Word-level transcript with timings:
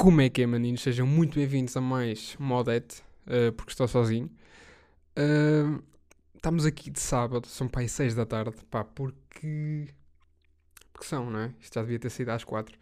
Como 0.00 0.22
é 0.22 0.30
que 0.30 0.40
é, 0.40 0.46
maninhos? 0.46 0.80
Sejam 0.80 1.06
muito 1.06 1.34
bem-vindos 1.34 1.76
a 1.76 1.80
mais 1.82 2.34
Modete, 2.38 3.02
uh, 3.26 3.52
porque 3.52 3.70
estou 3.70 3.86
sozinho. 3.86 4.30
Uh, 5.14 5.84
estamos 6.34 6.64
aqui 6.64 6.88
de 6.88 6.98
sábado, 6.98 7.46
são 7.46 7.68
para 7.68 7.82
aí 7.82 7.88
6 7.88 8.14
da 8.14 8.24
tarde, 8.24 8.56
pá, 8.70 8.82
porque. 8.82 9.88
Porque 10.90 11.06
são, 11.06 11.28
não 11.28 11.40
é? 11.40 11.54
Isto 11.60 11.74
já 11.74 11.82
devia 11.82 11.98
ter 11.98 12.08
sido 12.08 12.30
às 12.30 12.42
4. 12.42 12.78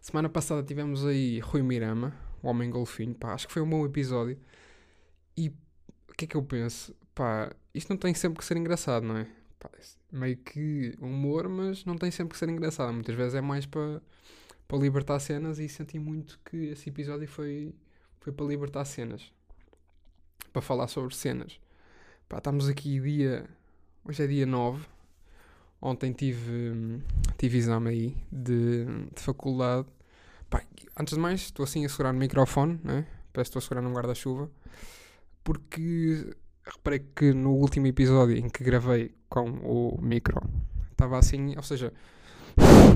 Semana 0.00 0.28
passada 0.28 0.64
tivemos 0.64 1.06
aí 1.06 1.38
Rui 1.38 1.62
Mirama, 1.62 2.12
o 2.42 2.48
Homem 2.48 2.70
Golfinho, 2.70 3.14
pá, 3.14 3.34
acho 3.34 3.46
que 3.46 3.52
foi 3.52 3.62
um 3.62 3.70
bom 3.70 3.86
episódio. 3.86 4.36
E 5.36 5.48
o 6.08 6.12
que 6.16 6.24
é 6.24 6.26
que 6.26 6.36
eu 6.36 6.42
penso? 6.42 6.92
Pá, 7.14 7.52
isto 7.72 7.88
não 7.88 7.96
tem 7.96 8.12
sempre 8.14 8.40
que 8.40 8.44
ser 8.44 8.56
engraçado, 8.56 9.06
não 9.06 9.16
é? 9.16 9.28
Pá, 9.60 9.70
meio 10.10 10.38
que 10.38 10.96
humor, 11.00 11.48
mas 11.48 11.84
não 11.84 11.96
tem 11.96 12.10
sempre 12.10 12.32
que 12.32 12.38
ser 12.38 12.48
engraçado. 12.48 12.92
Muitas 12.92 13.14
vezes 13.14 13.36
é 13.36 13.40
mais 13.40 13.64
para 13.64 14.02
para 14.66 14.78
libertar 14.78 15.18
cenas 15.20 15.58
e 15.58 15.68
senti 15.68 15.98
muito 15.98 16.38
que 16.44 16.68
esse 16.68 16.88
episódio 16.88 17.28
foi, 17.28 17.74
foi 18.20 18.32
para 18.32 18.46
libertar 18.46 18.84
cenas. 18.84 19.32
Para 20.52 20.62
falar 20.62 20.88
sobre 20.88 21.14
cenas. 21.14 21.60
Pá, 22.28 22.38
estamos 22.38 22.68
aqui 22.68 23.00
dia. 23.00 23.48
Hoje 24.04 24.24
é 24.24 24.26
dia 24.26 24.46
9. 24.46 24.84
Ontem 25.80 26.12
tive, 26.12 27.02
tive 27.36 27.58
exame 27.58 27.90
aí 27.90 28.16
de, 28.30 28.84
de 29.14 29.20
faculdade. 29.20 29.88
Pá, 30.48 30.62
antes 30.98 31.14
de 31.14 31.20
mais, 31.20 31.40
estou 31.42 31.64
assim 31.64 31.84
a 31.84 31.88
segurar 31.88 32.12
no 32.12 32.18
microfone, 32.18 32.80
né? 32.84 33.06
Parece 33.32 33.50
que 33.50 33.58
estou 33.58 33.58
a 33.58 33.62
segurar 33.62 33.82
num 33.82 33.92
guarda-chuva. 33.92 34.50
Porque 35.42 36.34
reparei 36.64 37.00
que 37.00 37.32
no 37.32 37.52
último 37.54 37.86
episódio 37.86 38.36
em 38.36 38.48
que 38.48 38.62
gravei 38.62 39.14
com 39.28 39.50
o 39.50 40.00
micro 40.00 40.40
estava 40.90 41.18
assim, 41.18 41.56
ou 41.56 41.62
seja, 41.62 41.92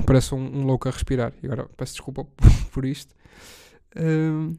Parece 0.05 0.33
um, 0.33 0.59
um, 0.59 0.65
louco 0.65 0.87
a 0.87 0.91
respirar. 0.91 1.33
E 1.41 1.45
agora 1.45 1.69
peço 1.75 1.93
desculpa 1.93 2.25
por 2.71 2.85
isto. 2.85 3.15
Uh, 3.95 4.57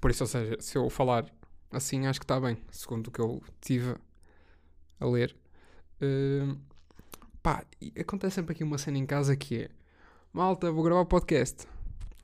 por 0.00 0.10
isso, 0.10 0.24
ou 0.24 0.28
seja, 0.28 0.56
se 0.60 0.76
eu 0.76 0.88
falar 0.90 1.26
assim, 1.70 2.06
acho 2.06 2.20
que 2.20 2.24
está 2.24 2.40
bem, 2.40 2.56
segundo 2.70 3.08
o 3.08 3.10
que 3.10 3.20
eu 3.20 3.42
tive 3.60 3.94
a 5.00 5.06
ler. 5.06 5.36
Uh, 6.00 6.56
pá, 7.42 7.64
acontece 7.98 8.36
sempre 8.36 8.52
aqui 8.52 8.64
uma 8.64 8.78
cena 8.78 8.98
em 8.98 9.06
casa 9.06 9.36
que 9.36 9.62
é: 9.62 9.70
Malta, 10.32 10.70
vou 10.70 10.84
gravar 10.84 11.04
podcast. 11.04 11.66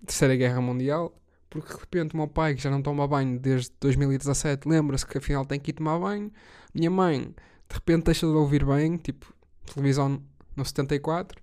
Terceira 0.05 0.37
Guerra 0.37 0.61
Mundial. 0.61 1.15
Porque 1.49 1.71
de 1.71 1.79
repente 1.79 2.15
o 2.15 2.17
meu 2.17 2.29
pai, 2.29 2.55
que 2.55 2.63
já 2.63 2.71
não 2.71 2.81
toma 2.81 3.07
banho 3.07 3.39
desde 3.39 3.71
2017, 3.79 4.67
lembra-se 4.67 5.07
que 5.07 5.19
afinal 5.19 5.45
tem 5.45 5.61
que 5.61 5.71
ir 5.71 5.75
tomar 5.75 5.99
banho. 5.99 6.33
Minha 6.75 6.91
mãe, 6.91 7.35
de 7.69 7.75
repente, 7.75 8.05
deixa 8.05 8.27
de 8.27 8.33
ouvir 8.33 8.65
bem, 8.65 8.97
tipo, 8.97 9.35
televisão 9.67 10.23
no 10.57 10.65
74. 10.65 11.39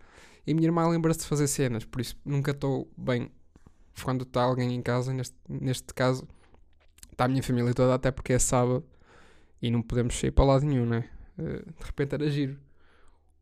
E 0.45 0.52
a 0.52 0.56
minha 0.56 0.68
irmã 0.68 0.88
lembra-se 0.88 1.20
de 1.20 1.26
fazer 1.26 1.48
cenas, 1.48 1.86
por 1.86 2.02
isso 2.02 2.18
nunca 2.26 2.52
estou 2.52 2.92
bem 2.98 3.32
quando 4.04 4.23
está 4.23 4.44
alguém 4.44 4.73
em 4.73 4.81
casa. 4.81 5.14
Neste, 5.14 5.36
neste 5.48 5.94
caso, 5.94 6.28
está 7.12 7.26
a 7.26 7.28
minha 7.28 7.44
família 7.44 7.73
toda, 7.73 7.94
até 7.94 8.12
porque 8.12 8.34
é 8.34 8.40
sábado 8.40 8.86
e 9.62 9.70
não 9.70 9.81
podemos 9.81 10.18
sair 10.18 10.31
para 10.31 10.46
lado 10.46 10.66
nenhum, 10.66 10.86
né? 10.86 11.09
Uh, 11.38 11.72
de 11.72 11.86
repente 11.86 12.16
era 12.16 12.30
giro. 12.30 12.59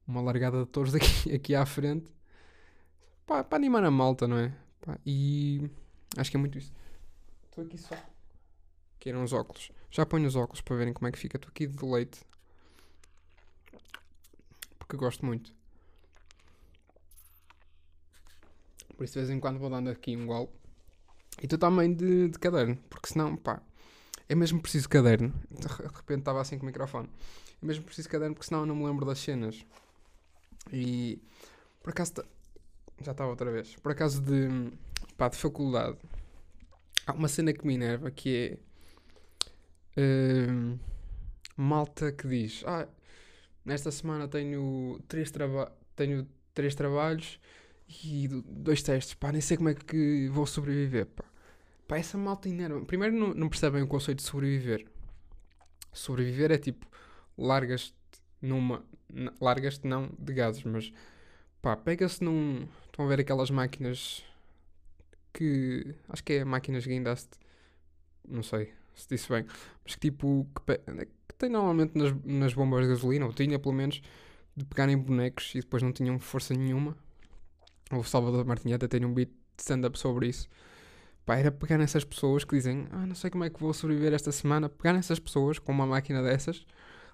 Uma 0.08 0.22
largada 0.22 0.60
de 0.60 0.66
touros 0.66 0.94
aqui, 0.96 1.34
aqui 1.34 1.56
à 1.56 1.66
frente 1.66 2.12
para, 3.28 3.44
para 3.44 3.58
animar 3.58 3.84
a 3.84 3.92
malta, 3.92 4.28
não 4.28 4.38
é? 4.40 4.54
E 5.06 5.70
acho 6.16 6.32
que 6.32 6.38
é 6.38 6.40
muito 6.40 6.58
isso. 6.58 6.74
Estou 7.44 7.66
aqui 7.66 7.78
só. 7.78 7.96
Queiram 8.98 9.22
os 9.22 9.34
óculos. 9.34 9.70
Já 9.92 10.06
ponho 10.06 10.26
os 10.26 10.36
óculos 10.36 10.62
para 10.62 10.78
verem 10.78 10.94
como 10.94 11.08
é 11.08 11.12
que 11.12 11.20
fica. 11.20 11.36
Estou 11.36 11.50
aqui 11.50 11.68
de 11.68 11.86
leite. 11.86 12.22
Porque 14.80 14.96
gosto 14.96 15.26
muito. 15.26 15.54
Por 18.98 19.04
isso 19.04 19.14
de 19.14 19.20
vez 19.20 19.30
em 19.30 19.40
quando 19.40 19.60
vou 19.60 19.70
dando 19.70 19.90
aqui 19.90 20.18
um 20.18 20.26
gol. 20.26 20.52
E 21.42 21.48
tu 21.48 21.58
também 21.58 21.94
de, 21.94 22.30
de 22.30 22.40
caderno, 22.40 22.76
porque 22.90 23.10
senão, 23.10 23.38
pá, 23.38 23.62
é 24.28 24.34
mesmo 24.34 24.60
preciso 24.60 24.90
caderno. 24.90 25.32
De 25.52 25.68
repente 25.68 26.20
estava 26.20 26.42
assim 26.42 26.58
com 26.58 26.64
o 26.64 26.66
microfone. 26.66 27.08
É 27.62 27.66
mesmo 27.66 27.84
preciso 27.84 28.10
caderno, 28.10 28.34
porque 28.34 28.48
senão 28.48 28.62
eu 28.62 28.66
não 28.66 28.76
me 28.76 28.86
lembro 28.86 29.06
das 29.06 29.20
cenas. 29.20 29.64
E 30.74 31.22
por 31.82 31.92
acaso. 31.92 32.14
Já 33.02 33.12
estava 33.12 33.30
outra 33.30 33.52
vez. 33.52 33.76
Por 33.76 33.92
acaso 33.92 34.22
de. 34.22 34.72
pá, 35.16 35.30
de 35.30 35.38
faculdade. 35.38 35.98
Há 37.06 37.14
uma 37.14 37.28
cena 37.28 37.54
que 37.54 37.66
me 37.66 37.76
enerva 37.76 38.12
que 38.12 38.60
é. 39.96 40.00
Uh, 40.00 40.78
malta 41.56 42.12
que 42.12 42.28
diz: 42.28 42.64
Ah, 42.66 42.88
nesta 43.64 43.92
semana 43.92 44.28
tenho 44.28 45.00
três, 45.08 45.32
traba 45.32 45.72
tenho 45.96 46.28
três 46.54 46.76
trabalhos 46.76 47.40
e 47.88 48.28
dois 48.28 48.84
testes, 48.84 49.14
pá, 49.14 49.32
nem 49.32 49.42
sei 49.42 49.56
como 49.58 49.70
é 49.70 49.74
que 49.74 50.28
vou 50.30 50.46
sobreviver, 50.46 51.06
pá. 51.08 51.24
Pá, 51.88 51.98
essa 51.98 52.18
malta 52.18 52.50
inerva. 52.50 52.84
Primeiro, 52.86 53.16
não, 53.16 53.34
não 53.34 53.50
percebem 53.50 53.82
o 53.82 53.88
conceito 53.88 54.18
de 54.18 54.26
sobreviver. 54.26 54.86
Sobreviver 55.94 56.52
é 56.52 56.58
tipo, 56.58 56.86
largas-te 57.38 57.96
numa. 58.42 58.84
Largas-te 59.40 59.88
não 59.88 60.10
de 60.20 60.34
gases, 60.34 60.64
mas 60.64 60.92
pá, 61.62 61.78
pega-se 61.78 62.22
num. 62.24 62.68
Estão 62.86 63.06
a 63.06 63.08
ver 63.08 63.22
aquelas 63.22 63.50
máquinas 63.50 64.24
que. 65.34 65.96
Acho 66.10 66.24
que 66.24 66.34
é 66.34 66.46
máquinas 66.46 66.86
guindaste. 66.86 67.30
Não 68.28 68.44
sei 68.44 68.74
se 68.94 69.08
disse 69.10 69.30
bem. 69.30 69.46
Mas 69.86 69.96
que 69.96 70.02
tipo. 70.02 70.46
Que, 70.66 70.78
que 71.30 71.36
tem 71.38 71.50
normalmente 71.50 71.98
nas, 71.98 72.14
nas 72.26 72.54
bombas 72.54 72.84
de 72.84 72.90
gasolina, 72.90 73.26
ou 73.26 73.34
tinha 73.34 73.58
pelo 73.58 73.74
menos, 73.74 74.02
de 74.56 74.66
pegarem 74.66 74.98
bonecos 74.98 75.56
e 75.56 75.62
depois 75.62 75.82
não 75.82 75.94
tinham 75.94 76.20
força 76.20 76.54
nenhuma 76.54 76.98
o 77.92 78.04
Salvador 78.04 78.46
Martinha 78.46 78.76
até 78.76 78.88
tem 78.88 79.06
um 79.06 79.14
beat 79.14 79.30
de 79.30 79.62
stand-up 79.62 79.98
sobre 79.98 80.28
isso. 80.28 80.48
Pá, 81.26 81.36
era 81.36 81.52
pegar 81.52 81.78
nessas 81.78 82.04
pessoas 82.04 82.44
que 82.44 82.56
dizem, 82.56 82.88
ah, 82.92 83.06
não 83.06 83.16
sei 83.16 83.30
como 83.30 83.44
é 83.44 83.50
que 83.50 83.60
vou 83.60 83.74
sobreviver 83.74 84.14
esta 84.14 84.32
semana, 84.32 84.70
pegar 84.70 84.94
nessas 84.94 85.20
pessoas 85.20 85.60
com 85.60 85.72
uma 85.72 85.86
máquina 85.86 86.24
dessas, 86.24 86.66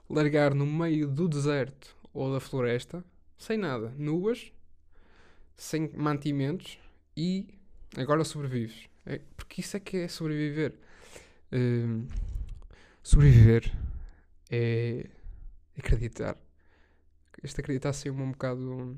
largar 0.09 0.53
no 0.53 0.65
meio 0.65 1.07
do 1.07 1.27
deserto 1.27 1.95
ou 2.13 2.31
da 2.31 2.39
floresta, 2.39 3.03
sem 3.37 3.57
nada, 3.57 3.93
nuas, 3.97 4.51
sem 5.55 5.89
mantimentos 5.95 6.77
e 7.17 7.47
agora 7.97 8.23
sobrevives. 8.23 8.87
É, 9.05 9.19
porque 9.35 9.61
isso 9.61 9.75
é 9.77 9.79
que 9.79 9.97
é 9.97 10.07
sobreviver. 10.07 10.75
Uh, 11.51 12.07
sobreviver 13.01 13.71
é 14.49 15.09
acreditar. 15.77 16.37
Este 17.43 17.59
acreditar 17.61 17.93
saiu 17.93 18.13
um 18.13 18.31
bocado 18.31 18.97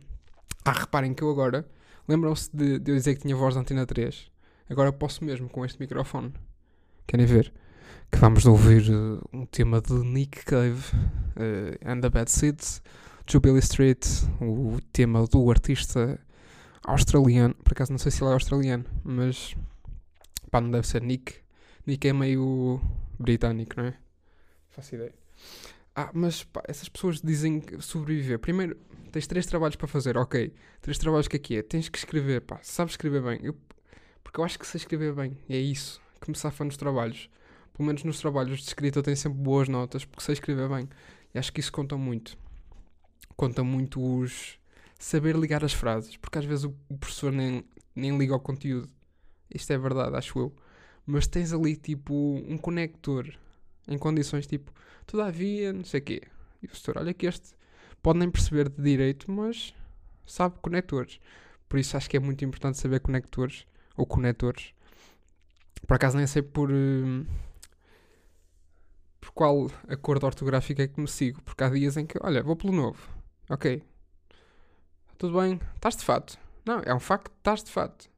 ah, 0.65 0.71
reparem 0.71 1.13
que 1.13 1.21
eu 1.21 1.29
agora. 1.29 1.65
Lembram-se 2.07 2.49
de, 2.51 2.79
de, 2.79 2.91
eu 2.91 2.95
dizer 2.95 3.15
que 3.15 3.21
tinha 3.21 3.35
voz 3.35 3.53
da 3.53 3.61
antena 3.61 3.85
3? 3.85 4.31
Agora 4.67 4.91
posso 4.91 5.23
mesmo 5.23 5.47
com 5.47 5.63
este 5.63 5.79
microfone. 5.79 6.33
Querem 7.05 7.25
ver? 7.25 7.53
Que 8.11 8.17
vamos 8.17 8.45
ouvir 8.47 8.89
uh, 8.91 9.21
um 9.31 9.45
tema 9.45 9.79
de 9.79 9.93
Nick 9.93 10.43
Cave 10.43 10.81
uh, 11.35 11.77
and 11.89 12.01
the 12.01 12.09
Bad 12.09 12.31
Seeds, 12.31 12.81
Jubilee 13.29 13.59
Street, 13.59 14.05
o 14.41 14.79
tema 14.91 15.25
do 15.27 15.49
artista 15.51 16.19
australiano. 16.83 17.53
Por 17.55 17.73
acaso 17.73 17.91
não 17.91 17.99
sei 17.99 18.11
se 18.11 18.23
ele 18.23 18.31
é 18.31 18.33
australiano, 18.33 18.85
mas 19.03 19.55
pá, 20.49 20.59
não 20.59 20.71
deve 20.71 20.87
ser 20.87 21.01
Nick. 21.01 21.35
Nick 21.85 22.07
é 22.07 22.13
meio 22.13 22.81
britânico, 23.19 23.75
não 23.77 23.85
é? 23.85 23.93
Faço 24.71 24.95
ideia. 24.95 25.24
Ah, 25.95 26.11
mas 26.13 26.43
pá, 26.43 26.61
essas 26.67 26.89
pessoas 26.89 27.21
dizem 27.21 27.63
sobreviver. 27.79 28.37
Primeiro, 28.37 28.75
tens 29.13 29.25
três 29.27 29.45
trabalhos 29.45 29.77
para 29.77 29.87
fazer, 29.87 30.17
ok. 30.17 30.53
Três 30.81 30.97
trabalhos 30.97 31.27
que 31.27 31.37
aqui 31.37 31.57
é? 31.57 31.61
Tens 31.61 31.87
que 31.87 31.97
escrever, 31.97 32.41
pá. 32.41 32.59
Sabes 32.61 32.93
escrever 32.93 33.21
bem. 33.21 33.39
Eu, 33.41 33.55
porque 34.21 34.39
eu 34.39 34.43
acho 34.43 34.59
que 34.59 34.67
sei 34.67 34.79
escrever 34.79 35.13
bem. 35.13 35.37
E 35.47 35.55
é 35.55 35.59
isso 35.59 36.01
que 36.19 36.29
me 36.29 36.35
safa 36.35 36.65
nos 36.65 36.75
trabalhos. 36.75 37.29
Pelo 37.73 37.87
menos 37.87 38.03
nos 38.03 38.19
trabalhos 38.19 38.59
de 38.59 38.65
escrita 38.67 38.99
eu 38.99 39.03
tenho 39.03 39.15
sempre 39.15 39.39
boas 39.39 39.69
notas 39.69 40.03
porque 40.03 40.23
sei 40.23 40.33
escrever 40.33 40.67
bem. 40.67 40.89
E 41.33 41.39
acho 41.39 41.53
que 41.53 41.61
isso 41.61 41.71
conta 41.71 41.95
muito. 41.95 42.37
Conta 43.37 43.63
muito 43.63 44.01
os. 44.03 44.59
saber 44.99 45.37
ligar 45.37 45.63
as 45.63 45.73
frases. 45.73 46.17
Porque 46.17 46.39
às 46.39 46.45
vezes 46.45 46.65
o 46.65 46.97
professor 46.97 47.31
nem, 47.31 47.63
nem 47.95 48.17
liga 48.17 48.33
ao 48.33 48.39
conteúdo. 48.41 48.89
Isto 49.53 49.71
é 49.71 49.77
verdade, 49.77 50.15
acho 50.17 50.37
eu. 50.39 50.53
Mas 51.05 51.25
tens 51.25 51.53
ali 51.53 51.77
tipo 51.77 52.13
um 52.13 52.57
conector 52.57 53.33
em 53.87 53.97
condições 53.97 54.47
tipo, 54.47 54.71
todavia, 55.05 55.71
não 55.73 55.83
sei 55.83 55.99
o 55.99 56.03
quê. 56.03 56.21
E 56.61 56.65
o 56.65 56.69
professor, 56.69 56.97
olha 56.97 57.13
que 57.13 57.25
este 57.25 57.53
pode 58.01 58.19
nem 58.19 58.29
perceber 58.29 58.69
de 58.69 58.81
direito, 58.81 59.31
mas 59.31 59.73
sabe 60.25 60.55
conectores. 60.61 61.19
Por 61.67 61.79
isso 61.79 61.97
acho 61.97 62.09
que 62.09 62.17
é 62.17 62.19
muito 62.19 62.43
importante 62.45 62.77
saber 62.77 62.99
conectores 62.99 63.65
ou 63.95 64.05
conectores. 64.05 64.73
Por 65.87 65.95
acaso 65.95 66.17
nem 66.17 66.27
sei 66.27 66.41
por, 66.41 66.71
uh, 66.71 67.25
por 69.19 69.31
qual 69.31 69.71
acordo 69.87 70.25
ortográfico 70.25 70.81
é 70.81 70.87
que 70.87 70.99
me 70.99 71.07
sigo, 71.07 71.41
porque 71.41 71.63
há 71.63 71.69
dias 71.69 71.97
em 71.97 72.05
que, 72.05 72.17
olha, 72.21 72.43
vou 72.43 72.55
pelo 72.55 72.73
novo. 72.73 73.09
Ok. 73.49 73.83
Tudo 75.17 75.39
bem, 75.39 75.59
estás 75.75 75.95
de 75.95 76.03
fato. 76.03 76.37
Não, 76.65 76.79
é 76.79 76.93
um 76.93 76.99
facto, 76.99 77.31
estás 77.37 77.63
de 77.63 77.71
fato. 77.71 78.09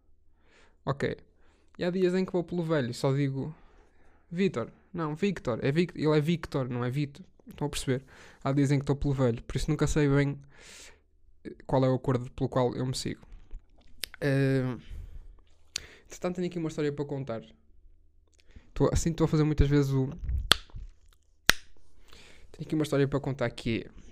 Ok. 0.86 1.18
E 1.78 1.84
há 1.84 1.92
dias 1.92 2.16
em 2.16 2.26
que 2.26 2.32
vou 2.32 2.44
pelo 2.44 2.64
velho 2.64 2.94
só 2.94 3.14
digo 3.14 3.54
Vitor. 4.32 4.70
Não, 4.94 5.16
Victor. 5.16 5.60
É 5.64 5.72
Vic 5.72 5.94
ele 5.96 6.18
é 6.18 6.22
Victor, 6.22 6.70
não 6.70 6.84
é 6.84 6.90
Vitor. 6.90 7.26
Estão 7.48 7.68
a 7.68 7.70
perceber? 7.70 8.04
Há 8.44 8.52
dizem 8.52 8.80
que 8.80 8.84
estou 8.84 8.96
pelo 8.96 9.14
velho, 9.14 9.42
por 9.44 9.56
isso 9.56 9.70
nunca 9.70 9.88
sei 9.88 10.10
bem 10.10 10.40
qual 11.66 11.84
é 11.86 11.90
o 11.90 11.96
acordo 11.96 12.30
pelo 12.32 12.50
qual 12.50 12.76
eu 12.76 12.86
me 12.86 12.96
sigo. 12.96 13.22
Uh, 14.18 14.82
Entretanto, 16.08 16.36
tenho 16.38 16.48
aqui 16.48 16.58
uma 16.58 16.70
história 16.70 16.92
para 16.92 17.06
contar. 17.06 17.42
Tô, 18.74 18.90
assim 18.92 19.12
estou 19.12 19.26
a 19.26 19.28
fazer 19.28 19.44
muitas 19.44 19.68
vezes 19.68 19.92
o. 19.92 20.08
Tenho 22.52 22.66
aqui 22.66 22.76
uma 22.76 22.84
história 22.84 23.08
para 23.08 23.20
contar 23.20 23.50
que 23.50 23.86
é. 23.86 24.08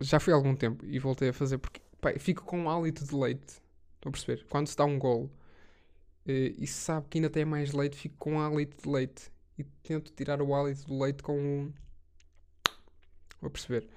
Já 0.00 0.18
foi 0.18 0.32
há 0.32 0.36
algum 0.36 0.54
tempo 0.54 0.84
e 0.86 0.98
voltei 0.98 1.28
a 1.28 1.32
fazer 1.32 1.58
porque 1.58 1.80
pá, 2.00 2.12
fico 2.18 2.44
com 2.44 2.60
um 2.60 2.70
hálito 2.70 3.04
de 3.04 3.14
leite. 3.14 3.60
Estão 3.96 4.08
a 4.08 4.12
perceber? 4.12 4.46
Quando 4.48 4.68
se 4.68 4.76
dá 4.76 4.84
um 4.84 4.98
gol 4.98 5.30
eh, 6.26 6.54
e 6.56 6.66
se 6.66 6.74
sabe 6.74 7.06
que 7.10 7.18
ainda 7.18 7.28
tem 7.28 7.44
mais 7.44 7.72
leite, 7.72 7.96
fico 7.96 8.14
com 8.16 8.34
um 8.34 8.40
hálito 8.40 8.80
de 8.82 8.88
leite 8.88 9.30
e 9.58 9.64
tento 9.82 10.12
tirar 10.12 10.40
o 10.40 10.54
hálito 10.54 10.86
do 10.86 10.98
leite 10.98 11.22
com 11.22 11.38
um. 11.38 11.72
Vou 13.40 13.50
perceber. 13.50 13.88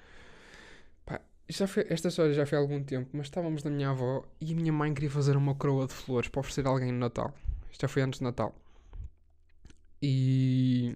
Pá, 1.05 1.21
já 1.47 1.67
foi, 1.67 1.85
esta 1.89 2.07
história 2.07 2.33
já 2.33 2.45
foi 2.45 2.57
há 2.57 2.61
algum 2.61 2.83
tempo, 2.83 3.09
mas 3.13 3.27
estávamos 3.27 3.63
na 3.63 3.69
minha 3.69 3.89
avó 3.89 4.25
e 4.39 4.51
a 4.51 4.55
minha 4.55 4.73
mãe 4.73 4.93
queria 4.93 5.09
fazer 5.09 5.37
uma 5.37 5.55
coroa 5.55 5.87
de 5.87 5.93
flores 5.93 6.29
para 6.29 6.39
oferecer 6.39 6.65
a 6.65 6.69
alguém 6.69 6.91
no 6.91 6.99
Natal. 6.99 7.33
Isto 7.71 7.81
já 7.81 7.87
foi 7.87 8.01
antes 8.01 8.19
de 8.19 8.23
Natal. 8.23 8.55
E. 10.01 10.95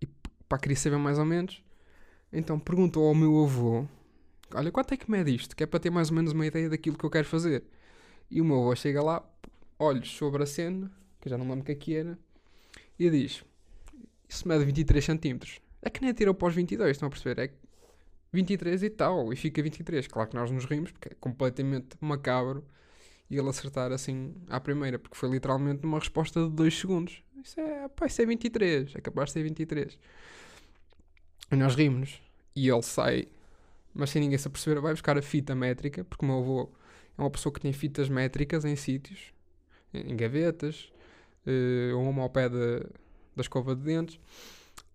E 0.00 0.06
pá, 0.48 0.58
queria 0.58 0.76
saber 0.76 0.98
mais 0.98 1.18
ou 1.18 1.24
menos. 1.24 1.62
Então 2.32 2.58
perguntou 2.58 3.08
ao 3.08 3.14
meu 3.14 3.44
avô: 3.44 3.86
Olha, 4.54 4.70
quanto 4.70 4.92
é 4.92 4.96
que 4.96 5.10
mede 5.10 5.34
isto? 5.34 5.56
Que 5.56 5.64
é 5.64 5.66
para 5.66 5.80
ter 5.80 5.90
mais 5.90 6.10
ou 6.10 6.16
menos 6.16 6.32
uma 6.32 6.46
ideia 6.46 6.68
daquilo 6.68 6.98
que 6.98 7.04
eu 7.04 7.10
quero 7.10 7.26
fazer. 7.26 7.64
E 8.30 8.40
o 8.40 8.44
meu 8.44 8.60
avô 8.60 8.74
chega 8.76 9.02
lá, 9.02 9.24
olhos 9.78 10.10
sobre 10.10 10.42
a 10.42 10.46
cena, 10.46 10.90
que 11.20 11.28
já 11.28 11.38
não 11.38 11.48
lembro 11.48 11.62
o 11.62 11.64
que 11.64 11.72
é 11.72 11.74
que 11.74 11.94
era, 11.96 12.18
e 12.98 13.10
diz: 13.10 13.42
Isso 14.30 14.46
mede 14.46 14.64
23 14.64 15.04
cm. 15.04 15.60
É 15.82 15.90
que 15.90 16.00
nem 16.00 16.12
tirou 16.14 16.32
para 16.32 16.46
os 16.46 16.54
22, 16.54 16.92
estão 16.92 17.08
a 17.08 17.10
perceber? 17.10 17.42
É 17.42 17.50
23 18.32 18.84
e 18.84 18.90
tal, 18.90 19.32
e 19.32 19.36
fica 19.36 19.60
23. 19.60 20.06
Claro 20.06 20.28
que 20.30 20.36
nós 20.36 20.52
nos 20.52 20.64
rimos, 20.66 20.92
porque 20.92 21.08
é 21.08 21.14
completamente 21.18 21.96
macabro 22.00 22.64
e 23.28 23.36
ele 23.36 23.48
acertar 23.48 23.90
assim 23.90 24.32
à 24.48 24.60
primeira, 24.60 25.00
porque 25.00 25.16
foi 25.16 25.28
literalmente 25.28 25.84
uma 25.84 25.98
resposta 25.98 26.44
de 26.44 26.50
2 26.50 26.78
segundos. 26.78 27.24
Isso 27.42 27.58
é, 27.58 27.88
pá, 27.88 28.06
isso 28.06 28.22
é 28.22 28.26
23, 28.26 28.94
é 28.94 29.00
capaz 29.00 29.30
de 29.30 29.32
ser 29.32 29.42
23. 29.42 29.98
E 31.50 31.56
nós 31.56 31.74
rimos, 31.74 32.22
e 32.54 32.68
ele 32.68 32.82
sai, 32.82 33.26
mas 33.92 34.10
sem 34.10 34.22
ninguém 34.22 34.38
se 34.38 34.46
aperceber, 34.46 34.80
vai 34.80 34.92
buscar 34.92 35.18
a 35.18 35.22
fita 35.22 35.56
métrica, 35.56 36.04
porque 36.04 36.24
o 36.24 36.28
meu 36.28 36.38
avô 36.38 36.70
é 37.18 37.20
uma 37.20 37.30
pessoa 37.30 37.52
que 37.52 37.60
tem 37.60 37.72
fitas 37.72 38.08
métricas 38.08 38.64
em 38.64 38.76
sítios, 38.76 39.32
em 39.92 40.16
gavetas, 40.16 40.92
uh, 41.46 41.96
ou 41.96 42.08
uma 42.08 42.22
ao 42.22 42.30
pé 42.30 42.48
da, 42.48 42.86
da 43.40 43.42
escova 43.42 43.74
de 43.74 43.82
dentes. 43.82 44.20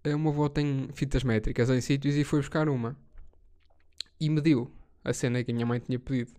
O 0.05 0.19
meu 0.19 0.31
avô 0.31 0.47
tem 0.47 0.87
fitas 0.93 1.23
métricas 1.23 1.69
em 1.69 1.81
sítios 1.81 2.15
e 2.15 2.23
foi 2.23 2.39
buscar 2.39 2.69
uma. 2.69 2.95
E 4.19 4.29
mediu 4.29 4.71
a 5.03 5.11
cena 5.13 5.43
que 5.43 5.51
a 5.51 5.53
minha 5.53 5.65
mãe 5.65 5.79
tinha 5.79 5.99
pedido. 5.99 6.31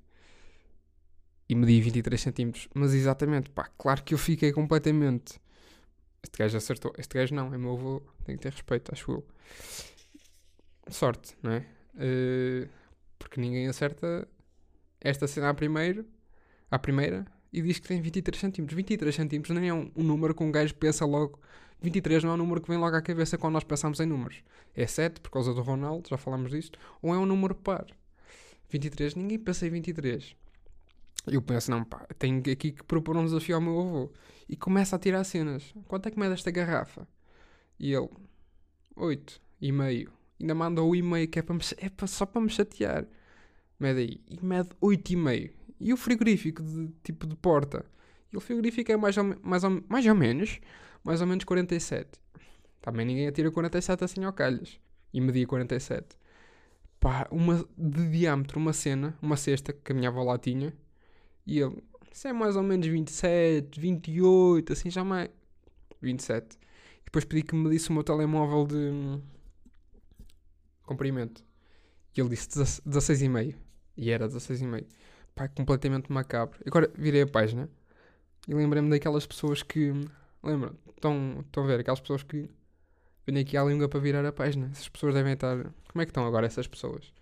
E 1.49 1.55
medi 1.55 1.81
23 1.81 2.21
centímetros. 2.21 2.69
Mas 2.75 2.95
exatamente, 2.95 3.51
pá, 3.51 3.69
claro 3.77 4.03
que 4.05 4.15
eu 4.15 4.19
fiquei 4.19 4.53
completamente. 4.53 5.41
Este 6.23 6.39
gajo 6.39 6.57
acertou. 6.57 6.93
Este 6.97 7.19
gajo 7.19 7.35
não, 7.35 7.53
é 7.53 7.59
meu 7.59 7.75
avô, 7.75 8.03
tem 8.25 8.37
que 8.37 8.43
ter 8.43 8.53
respeito, 8.53 8.93
acho 8.93 9.11
eu. 9.11 9.27
Sorte, 10.89 11.37
não 11.43 11.53
é? 11.53 11.67
Uh, 11.95 12.69
porque 13.19 13.41
ninguém 13.41 13.67
acerta 13.67 14.29
esta 15.01 15.27
cena 15.27 15.51
à 15.51 15.55
primeira, 15.55 16.05
à 16.71 16.79
primeira 16.79 17.27
e 17.53 17.63
diz 17.63 17.79
que 17.79 17.89
tem 17.89 18.01
23 18.01 18.39
centímetros. 18.39 18.77
23 18.77 19.15
centímetros 19.15 19.57
nem 19.57 19.69
é 19.69 19.75
um, 19.75 19.91
um, 19.97 20.03
número 20.03 20.35
que 20.35 20.43
um 20.43 20.53
gajo 20.53 20.75
pensa 20.75 21.05
logo. 21.07 21.41
23 21.81 22.25
não 22.25 22.31
é 22.31 22.35
um 22.35 22.39
número 22.39 22.61
que 22.61 22.69
vem 22.69 22.79
logo 22.79 22.97
à 22.97 23.03
cabeça 23.03 23.37
quando 23.37 23.55
nós 23.55 23.65
pensamos 23.65 24.01
em 24.01 24.07
números. 24.07 24.43
É 24.75 24.87
7 24.87 25.21
por 25.21 25.31
causa 25.31 25.53
do 25.53 25.63
Ronaldo, 25.63 26.09
já 26.09 26.17
falámos 26.17 26.51
disto, 26.51 26.79
ou 27.03 27.15
é 27.15 27.19
um 27.19 27.27
número 27.27 27.55
par. 27.55 27.87
23, 28.69 29.15
ninguém 29.15 29.39
pensa 29.39 29.67
em 29.67 29.71
23. 29.71 30.37
Eu 31.27 31.43
penso, 31.43 31.71
não, 31.71 31.85
pá, 31.85 32.07
tenho 32.19 32.39
aqui 32.39 32.73
que 32.73 32.85
propor 32.85 33.17
um 33.17 33.25
desafio 33.25 33.57
ao 33.57 33.61
meu 33.61 33.81
avô. 33.81 34.13
E 34.49 34.57
começa 34.57 34.97
a 34.97 34.99
tirar 34.99 35.25
cenas. 35.25 35.75
Quanto 35.87 36.07
é 36.07 36.11
que 36.11 36.19
mede 36.19 36.35
esta 36.35 36.51
garrafa? 36.51 37.07
E 37.79 37.93
ele, 37.93 38.09
8 38.95 39.41
e 39.61 39.73
meio. 39.73 40.13
Ainda 40.41 40.55
manda 40.55 40.83
o 40.83 40.95
e-mail 40.95 41.29
que 41.29 41.39
é, 41.39 41.43
para 41.43 41.55
me, 41.55 41.63
é 41.79 41.89
para, 41.89 42.07
só 42.07 42.27
para 42.27 42.41
me 42.41 42.49
chatear. 42.49 43.07
Mede 43.79 44.01
aí. 44.01 44.21
E 44.29 44.45
mede 44.45 44.69
8,5. 44.81 45.51
E 45.81 45.93
o 45.93 45.97
frigorífico 45.97 46.63
de 46.63 46.89
tipo 47.03 47.27
de 47.27 47.37
porta? 47.37 47.85
E 48.33 48.37
o 48.37 48.41
frigorífico 48.41 48.91
é 48.93 48.97
mais 48.97 49.17
ou, 49.17 49.37
mais 49.43 49.65
ou, 49.65 49.83
mais 49.89 50.07
ou 50.07 50.15
menos, 50.15 50.61
mais 51.07 51.21
ou 51.21 51.27
menos 51.29 51.45
47. 51.45 52.19
Também 52.83 53.07
ninguém 53.07 53.29
atira 53.29 53.49
47 53.49 54.03
assim 54.03 54.25
ao 54.25 54.33
calhas. 54.33 54.81
E 55.15 55.21
media 55.21 55.47
47. 55.47 56.17
Pá, 56.99 57.29
uma 57.31 57.65
de 57.79 58.11
diâmetro, 58.11 58.59
uma 58.59 58.73
cena, 58.73 59.17
uma 59.23 59.37
cesta 59.37 59.73
que 59.73 59.93
a 59.93 59.95
minha 59.95 60.09
avó 60.09 60.25
lá 60.25 60.37
tinha. 60.37 60.75
E 61.47 61.61
ele, 61.61 61.81
isso 62.13 62.27
é 62.27 62.33
mais 62.33 62.57
ou 62.57 62.63
menos 62.65 62.89
27, 62.89 63.81
28, 63.81 64.73
assim 64.73 64.91
já 64.91 65.05
mais. 65.05 65.31
27. 66.03 66.57
E 66.57 67.05
depois 67.05 67.25
pedi 67.25 67.45
que 67.45 67.55
me 67.55 67.71
disse 67.71 67.91
o 67.91 67.93
meu 67.93 68.03
telemóvel 68.03 68.67
de 68.67 69.23
comprimento. 70.83 71.45
E 72.17 72.21
ele 72.21 72.31
disse 72.31 72.49
16,5. 72.49 73.55
E 73.97 74.11
era 74.11 74.29
16,5. 74.29 74.85
Pá, 75.37 75.47
completamente 75.47 76.11
macabro. 76.11 76.59
Agora 76.67 76.91
virei 76.97 77.23
a 77.23 77.27
página 77.29 77.71
e 78.49 78.55
lembrei-me 78.55 78.91
daquelas 78.91 79.25
pessoas 79.25 79.63
que. 79.63 79.93
Lembra? 80.47 80.73
Estão, 80.89 81.41
estão 81.41 81.65
a 81.65 81.67
ver? 81.67 81.81
Aquelas 81.81 82.01
pessoas 82.01 82.23
que 82.23 82.49
vêm 83.27 83.39
aqui 83.39 83.57
à 83.57 83.65
língua 83.65 83.89
para 83.89 83.99
virar 83.99 84.25
a 84.25 84.33
página. 84.33 84.69
Essas 84.71 84.89
pessoas 84.89 85.13
devem 85.13 85.33
estar. 85.33 85.57
Como 85.89 86.03
é 86.03 86.05
que 86.05 86.11
estão 86.11 86.25
agora 86.25 86.47
essas 86.47 86.69
pessoas? 86.69 87.13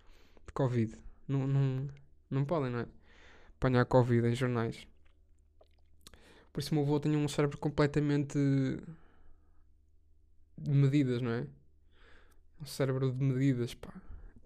De 0.47 0.53
Covid. 0.53 0.95
Não, 1.27 1.47
não, 1.47 1.89
não 2.31 2.45
podem, 2.45 2.71
não 2.71 2.81
é? 2.81 2.87
Apanhar 3.57 3.87
Covid 3.87 4.29
em 4.29 4.35
jornais. 4.35 4.87
Por 6.53 6.61
isso 6.61 6.71
o 6.73 6.75
meu 6.75 6.85
avô 6.85 7.01
tinha 7.01 7.19
um 7.19 7.27
cérebro 7.27 7.59
completamente 7.59 8.39
de 10.57 10.71
medidas, 10.71 11.23
não 11.23 11.31
é? 11.31 11.47
Um 12.61 12.67
cérebro 12.67 13.11
de 13.11 13.25
medidas, 13.25 13.75
pá. 13.75 13.93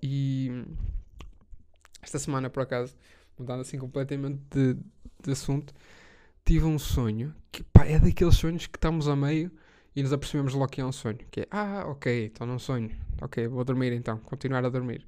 E 0.03 0.65
esta 2.01 2.19
semana, 2.19 2.49
por 2.49 2.63
acaso, 2.63 2.97
mudando 3.39 3.61
assim 3.61 3.77
completamente 3.77 4.41
de, 4.51 4.75
de 5.23 5.33
assunto, 5.33 5.75
tive 6.49 6.65
um 6.65 6.79
sonho 6.79 7.35
que 7.53 7.63
pá, 7.63 7.85
é 7.85 7.99
daqueles 7.99 8.37
sonhos 8.37 8.67
que 8.67 8.79
estamos 8.79 9.07
a 9.07 9.15
meio 9.15 9.53
e 9.95 10.03
nos 10.03 10.15
apercebemos 10.15 10.55
logo 10.55 10.69
que 10.69 10.81
é 10.81 10.85
um 10.85 10.93
sonho. 10.93 11.19
Que 11.31 11.43
é, 11.43 11.47
ah, 11.51 11.85
ok, 11.87 12.29
estou 12.29 12.47
num 12.47 12.59
sonho. 12.59 12.91
Ok, 13.21 13.47
vou 13.49 13.63
dormir 13.65 13.93
então, 13.93 14.17
continuar 14.21 14.65
a 14.65 14.71
dormir. 14.71 15.07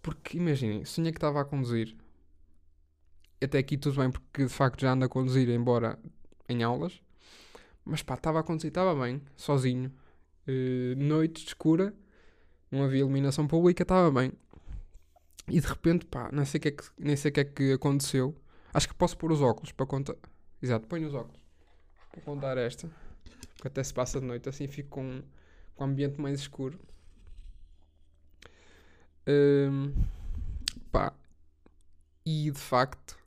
Porque 0.00 0.38
imaginem, 0.38 0.82
sonhei 0.86 1.12
que 1.12 1.18
estava 1.18 1.38
a 1.38 1.44
conduzir. 1.44 1.94
Até 3.42 3.58
aqui 3.58 3.76
tudo 3.76 4.00
bem, 4.00 4.10
porque 4.10 4.44
de 4.44 4.48
facto 4.48 4.80
já 4.80 4.92
ando 4.92 5.04
a 5.04 5.08
conduzir, 5.08 5.50
embora 5.50 5.98
em 6.48 6.62
aulas. 6.62 7.02
Mas 7.84 8.02
pá, 8.02 8.14
estava 8.14 8.40
a 8.40 8.42
conduzir, 8.42 8.68
estava 8.68 8.98
bem, 8.98 9.20
sozinho. 9.36 9.92
Uh, 10.48 10.96
noite 10.96 11.46
escura, 11.46 11.94
não 12.70 12.84
havia 12.84 13.00
iluminação 13.00 13.46
pública, 13.46 13.82
estava 13.82 14.10
bem. 14.10 14.32
E 15.46 15.60
de 15.60 15.66
repente, 15.66 16.06
pá, 16.06 16.30
nem 16.32 16.46
sei 16.46 16.56
o 16.56 16.62
que, 16.62 16.68
é 16.68 16.70
que, 16.70 16.84
nem 16.98 17.16
sei 17.16 17.30
que 17.30 17.40
é 17.40 17.44
que 17.44 17.72
aconteceu. 17.74 18.34
Acho 18.72 18.88
que 18.88 18.94
posso 18.94 19.18
pôr 19.18 19.30
os 19.30 19.42
óculos 19.42 19.72
para 19.72 19.84
contar. 19.84 20.16
Exato, 20.62 20.86
ponho 20.86 21.08
os 21.08 21.14
óculos 21.14 21.40
para 22.10 22.20
contar 22.22 22.58
esta. 22.58 22.90
Porque 23.54 23.68
até 23.68 23.82
se 23.82 23.92
passa 23.92 24.20
de 24.20 24.26
noite, 24.26 24.48
assim 24.48 24.66
fico 24.66 24.88
com, 24.90 25.22
com 25.74 25.84
o 25.84 25.86
ambiente 25.86 26.20
mais 26.20 26.40
escuro. 26.40 26.78
Um, 29.26 29.92
pá, 30.90 31.12
e 32.24 32.50
de 32.50 32.58
facto 32.58 33.18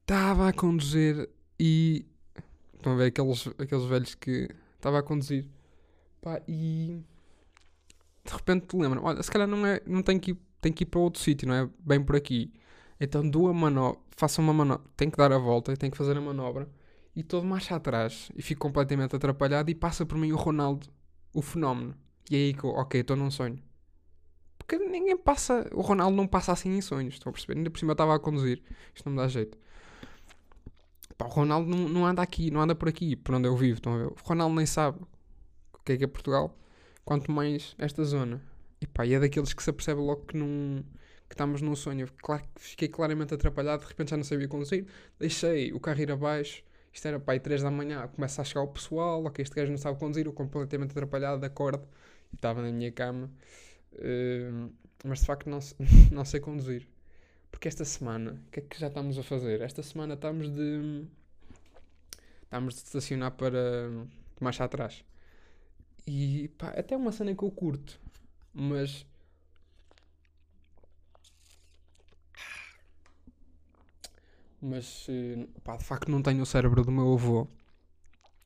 estava 0.00 0.44
uh, 0.44 0.48
a 0.48 0.52
conduzir 0.52 1.28
e 1.58 2.04
estão 2.74 2.92
a 2.92 2.96
ver 2.96 3.06
aqueles, 3.06 3.46
aqueles 3.58 3.84
velhos 3.84 4.14
que 4.14 4.48
estava 4.76 4.98
a 4.98 5.02
conduzir 5.02 5.46
pá, 6.20 6.40
e 6.48 7.00
de 8.24 8.32
repente 8.32 8.66
te 8.66 8.76
lembram, 8.76 9.04
olha, 9.04 9.22
se 9.22 9.30
calhar 9.30 9.48
não, 9.48 9.66
é, 9.66 9.80
não 9.86 10.02
tem, 10.02 10.18
que 10.18 10.32
ir, 10.32 10.38
tem 10.60 10.72
que 10.72 10.84
ir 10.84 10.86
para 10.86 11.00
outro 11.00 11.20
sítio, 11.20 11.48
não 11.48 11.54
é 11.54 11.68
bem 11.80 12.02
por 12.02 12.16
aqui. 12.16 12.52
Então 13.00 13.28
dou 13.28 13.48
a 13.48 13.54
manobra, 13.54 13.98
faço 14.20 14.42
uma 14.42 14.52
manobra, 14.52 14.84
tenho 14.96 15.10
que 15.10 15.16
dar 15.16 15.32
a 15.32 15.38
volta, 15.38 15.74
tenho 15.76 15.90
que 15.90 15.96
fazer 15.96 16.16
a 16.16 16.20
manobra 16.20 16.68
e 17.16 17.22
todo 17.22 17.46
marcha 17.46 17.74
atrás 17.74 18.30
e 18.36 18.42
fico 18.42 18.60
completamente 18.60 19.16
atrapalhado 19.16 19.70
e 19.70 19.74
passa 19.74 20.04
por 20.04 20.18
mim 20.18 20.30
o 20.30 20.36
Ronaldo, 20.36 20.88
o 21.32 21.40
fenómeno. 21.40 21.94
E 22.30 22.36
é 22.36 22.38
aí 22.38 22.54
que 22.54 22.62
eu, 22.64 22.70
ok, 22.70 23.00
estou 23.00 23.16
num 23.16 23.30
sonho. 23.30 23.58
Porque 24.58 24.78
ninguém 24.78 25.16
passa, 25.16 25.68
o 25.72 25.80
Ronaldo 25.80 26.14
não 26.16 26.26
passa 26.26 26.52
assim 26.52 26.76
em 26.76 26.82
sonhos, 26.82 27.14
estão 27.14 27.30
a 27.30 27.32
perceber? 27.32 27.56
Ainda 27.56 27.70
por 27.70 27.78
cima 27.78 27.92
eu 27.92 27.94
estava 27.94 28.14
a 28.14 28.18
conduzir, 28.20 28.62
isto 28.94 29.06
não 29.06 29.12
me 29.12 29.18
dá 29.18 29.26
jeito. 29.26 29.58
Pá, 31.16 31.24
o 31.24 31.30
Ronaldo 31.30 31.68
não, 31.68 31.88
não 31.88 32.06
anda 32.06 32.20
aqui, 32.20 32.50
não 32.50 32.60
anda 32.60 32.74
por 32.74 32.88
aqui, 32.88 33.16
por 33.16 33.34
onde 33.34 33.48
eu 33.48 33.56
vivo, 33.56 33.78
estão 33.78 33.94
a 33.94 33.98
ver? 33.98 34.06
O 34.06 34.16
Ronaldo 34.22 34.54
nem 34.54 34.66
sabe 34.66 34.98
o 35.72 35.78
que 35.82 35.92
é 35.92 35.96
que 35.96 36.04
é 36.04 36.06
Portugal 36.06 36.54
quanto 37.04 37.32
mais 37.32 37.74
esta 37.78 38.04
zona. 38.04 38.42
E 38.80 38.86
pá, 38.86 39.06
e 39.06 39.14
é 39.14 39.20
daqueles 39.20 39.54
que 39.54 39.62
se 39.62 39.70
apercebe 39.70 40.00
logo 40.00 40.26
que, 40.26 40.36
não, 40.36 40.84
que 41.30 41.34
estamos 41.34 41.62
num 41.62 41.76
sonho. 41.76 42.08
Claro 42.18 42.42
que 42.54 42.60
fiquei 42.60 42.88
claramente 42.88 43.32
atrapalhado, 43.32 43.82
de 43.84 43.88
repente 43.88 44.10
já 44.10 44.16
não 44.16 44.24
sabia 44.24 44.48
conduzir. 44.48 44.84
Deixei 45.18 45.72
o 45.72 45.78
carro 45.78 46.00
ir 46.00 46.10
abaixo. 46.10 46.64
Isto 46.92 47.06
era 47.06 47.20
pá, 47.20 47.38
3 47.38 47.62
da 47.62 47.70
manhã, 47.70 48.08
começa 48.08 48.42
a 48.42 48.44
chegar 48.44 48.62
o 48.62 48.68
pessoal, 48.68 49.24
ok, 49.24 49.40
este 49.42 49.54
gajo 49.54 49.70
não 49.70 49.78
sabe 49.78 49.96
conduzir, 49.96 50.26
eu 50.26 50.32
completamente 50.32 50.90
atrapalhado, 50.90 51.46
acordo, 51.46 51.86
estava 52.34 52.60
na 52.60 52.72
minha 52.72 52.90
cama, 52.90 53.30
uh, 53.92 54.72
mas 55.04 55.20
de 55.20 55.26
facto 55.26 55.48
não, 55.48 55.60
não 56.10 56.24
sei 56.24 56.40
conduzir. 56.40 56.88
Porque 57.50 57.68
esta 57.68 57.84
semana, 57.84 58.42
o 58.48 58.50
que 58.50 58.60
é 58.60 58.62
que 58.62 58.80
já 58.80 58.88
estamos 58.88 59.16
a 59.18 59.22
fazer? 59.22 59.60
Esta 59.60 59.82
semana 59.82 60.14
estamos 60.14 60.50
de. 60.50 61.06
Estamos 62.42 62.74
de 62.74 62.80
estacionar 62.80 63.32
para 63.32 63.90
marcha 64.40 64.64
atrás. 64.64 65.04
E 66.06 66.48
pá, 66.58 66.68
até 66.70 66.94
é 66.94 66.98
uma 66.98 67.12
cena 67.12 67.34
que 67.34 67.44
eu 67.44 67.50
curto. 67.50 68.00
Mas. 68.52 69.06
Mas, 74.62 75.06
eh, 75.08 75.46
pá, 75.64 75.76
de 75.76 75.84
facto 75.84 76.10
não 76.10 76.22
tenho 76.22 76.42
o 76.42 76.46
cérebro 76.46 76.84
do 76.84 76.92
meu 76.92 77.14
avô. 77.14 77.48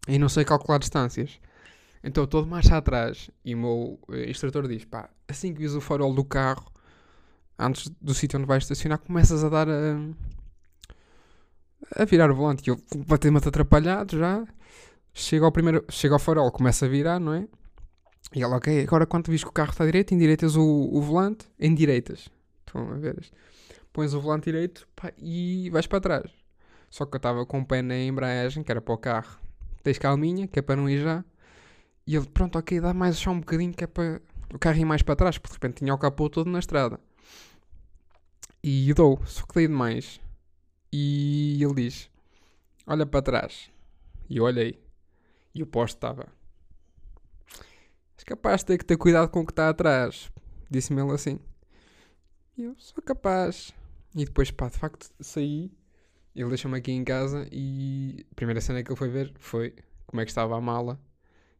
E 0.07 0.19
não 0.19 0.29
sei 0.29 0.45
calcular 0.45 0.79
distâncias. 0.79 1.41
Então 2.03 2.27
de 2.27 2.49
marcha 2.49 2.77
atrás 2.77 3.31
e 3.43 3.55
o 3.55 3.59
meu 3.59 3.99
eh, 4.11 4.31
instrutor 4.31 4.69
diz: 4.69 4.85
pá, 4.85 5.09
assim 5.27 5.55
que 5.55 5.61
vis 5.61 5.75
o 5.75 5.81
farol 5.81 6.15
do 6.15 6.23
carro, 6.25 6.71
antes 7.59 7.89
do 8.01 8.13
sítio 8.15 8.39
onde 8.39 8.47
vais 8.47 8.63
estacionar, 8.65 8.99
começas 8.99 9.43
a 9.43 9.49
dar 9.49 9.69
a. 9.69 9.97
a 11.97 12.05
virar 12.05 12.31
o 12.31 12.35
volante. 12.35 12.69
E 12.69 12.71
eu 12.71 12.77
completamente 12.91 13.49
atrapalhado 13.49 14.19
já. 14.19 14.47
Chega 15.15 15.47
ao 15.47 15.53
primeiro. 15.53 15.85
Chega 15.91 16.15
ao 16.15 16.19
farol, 16.19 16.51
começa 16.53 16.85
a 16.85 16.89
virar, 16.89 17.19
não 17.19 17.33
é? 17.33 17.49
E 18.35 18.43
ela, 18.43 18.57
ok, 18.57 18.83
agora 18.83 19.07
quando 19.07 19.31
vis 19.31 19.43
que 19.43 19.51
o 19.51 19.53
carro 19.53 19.71
está 19.71 19.85
direito, 19.87 20.13
endireitas 20.13 20.57
o, 20.57 20.65
o 20.65 21.01
volante, 21.01 21.47
endireitas. 21.59 22.29
Estão 22.67 22.91
a 22.91 22.95
ver? 22.97 23.25
Pões 23.95 24.13
o 24.13 24.21
volante 24.21 24.47
direito 24.47 24.89
pá, 24.97 25.13
e 25.17 25.71
vais 25.71 25.87
para 25.87 26.01
trás. 26.01 26.31
Só 26.91 27.07
que 27.07 27.15
eu 27.15 27.19
estava 27.19 27.47
com 27.47 27.61
o 27.61 27.65
pé 27.65 27.81
na 27.81 27.97
embreagem, 27.97 28.65
que 28.65 28.71
era 28.73 28.81
para 28.83 28.93
o 28.93 28.99
carro. 28.99 29.39
Tens 29.85 29.99
calminha, 29.99 30.49
que 30.49 30.59
é 30.59 30.63
para 30.63 30.75
não 30.75 30.91
ir 30.91 31.01
já. 31.01 31.25
E 32.05 32.17
ele, 32.17 32.27
pronto, 32.27 32.59
ok, 32.59 32.81
dá 32.81 32.93
mais 32.93 33.17
só 33.17 33.31
um 33.31 33.39
bocadinho, 33.39 33.73
que 33.73 33.85
é 33.85 33.87
para 33.87 34.21
o 34.53 34.59
carro 34.59 34.79
ir 34.79 34.85
mais 34.85 35.01
para 35.01 35.15
trás, 35.15 35.39
porque 35.39 35.57
de 35.57 35.63
repente 35.63 35.79
tinha 35.79 35.95
o 35.95 35.99
capô 35.99 36.29
todo 36.29 36.51
na 36.51 36.59
estrada. 36.59 36.99
E 38.63 38.93
dou, 38.95 39.25
só 39.27 39.47
que 39.47 39.55
dei 39.55 39.69
demais. 39.69 40.21
E 40.93 41.63
ele 41.63 41.75
diz: 41.75 42.11
Olha 42.87 43.07
para 43.07 43.23
trás. 43.23 43.71
E 44.29 44.39
eu 44.39 44.45
olhei. 44.45 44.83
E 45.55 45.63
o 45.63 45.67
poste 45.67 45.97
estava. 45.97 46.27
És 48.19 48.25
capaz 48.25 48.63
de 48.63 48.67
ter 48.67 48.79
que 48.79 48.85
ter 48.85 48.97
cuidado 48.97 49.29
com 49.29 49.41
o 49.41 49.47
que 49.47 49.53
está 49.53 49.69
atrás. 49.69 50.33
Disse-me 50.69 51.01
ele 51.01 51.13
assim. 51.13 51.39
E 52.57 52.65
eu 52.65 52.75
sou 52.77 53.01
capaz. 53.01 53.73
E 54.15 54.25
depois, 54.25 54.51
pá, 54.51 54.69
de 54.69 54.79
facto 54.79 55.11
saí. 55.21 55.73
Ele 56.35 56.49
deixou-me 56.49 56.77
aqui 56.77 56.91
em 56.91 57.05
casa 57.05 57.47
e 57.51 58.27
a 58.31 58.35
primeira 58.35 58.61
cena 58.61 58.83
que 58.83 58.91
ele 58.91 58.99
foi 58.99 59.09
ver 59.09 59.33
foi 59.39 59.75
como 60.07 60.21
é 60.21 60.25
que 60.25 60.31
estava 60.31 60.57
a 60.57 60.61
mala. 60.61 61.01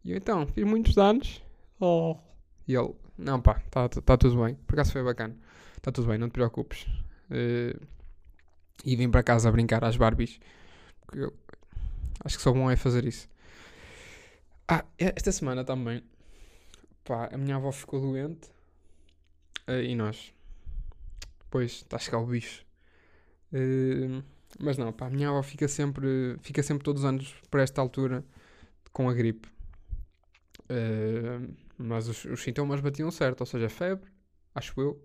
E 0.05 0.11
eu 0.11 0.17
então, 0.17 0.47
fiz 0.47 0.65
muitos 0.65 0.95
danos. 0.95 1.43
Oh. 1.81 2.17
E 2.67 2.75
ele, 2.75 2.93
não 3.17 3.41
pá, 3.41 3.63
está 3.65 3.89
tá 3.89 4.17
tudo 4.17 4.43
bem. 4.43 4.55
Por 4.55 4.75
acaso 4.75 4.93
foi 4.93 5.03
bacana. 5.03 5.37
Está 5.77 5.93
tudo 5.93 6.09
bem, 6.09 6.19
não 6.19 6.29
te 6.29 6.33
preocupes. 6.33 6.87
Uh, 7.31 7.81
e 8.85 8.97
vim 8.97 9.11
para 9.11 9.23
casa 9.23 9.49
a 9.49 9.53
brincar 9.53 9.85
às 9.85 9.97
Barbies. 9.97 10.41
Porque 11.01 11.21
eu 11.21 11.33
acho 12.25 12.37
que 12.37 12.43
sou 12.43 12.53
bom 12.53 12.71
é 12.71 12.77
fazer 12.77 13.05
isso. 13.05 13.29
Ah, 14.67 14.85
esta 14.99 15.31
semana 15.31 15.65
também. 15.65 16.03
Pá, 17.05 17.29
a 17.33 17.39
minha 17.39 17.57
avó 17.57 17.71
ficou 17.71 18.01
doente. 18.01 18.49
Uh, 19.69 19.83
e 19.83 19.95
nós. 19.95 20.34
Pois, 21.55 21.71
está 21.71 21.95
a 21.95 22.01
chegar 22.01 22.19
o 22.19 22.27
bicho. 22.27 22.67
Uh, 23.53 24.25
mas 24.59 24.77
não, 24.77 24.93
pá, 24.93 25.07
a 25.07 25.11
minha 25.11 25.29
avó 25.29 25.41
fica 25.41 25.69
sempre, 25.69 26.37
fica 26.43 26.65
sempre 26.65 26.83
todos 26.83 27.03
os 27.03 27.09
anos 27.09 27.33
por 27.49 27.61
esta 27.61 27.81
altura 27.81 28.25
com 28.93 29.09
a 29.09 29.15
gripe. 29.15 29.49
Uh, 30.63 31.55
mas 31.79 32.09
os, 32.09 32.25
os, 32.25 32.43
sintomas 32.43 32.81
batiam 32.81 33.09
certo, 33.13 33.43
ou 33.43 33.47
seja, 33.47 33.69
febre, 33.69 34.11
acho 34.53 34.81
eu, 34.81 35.01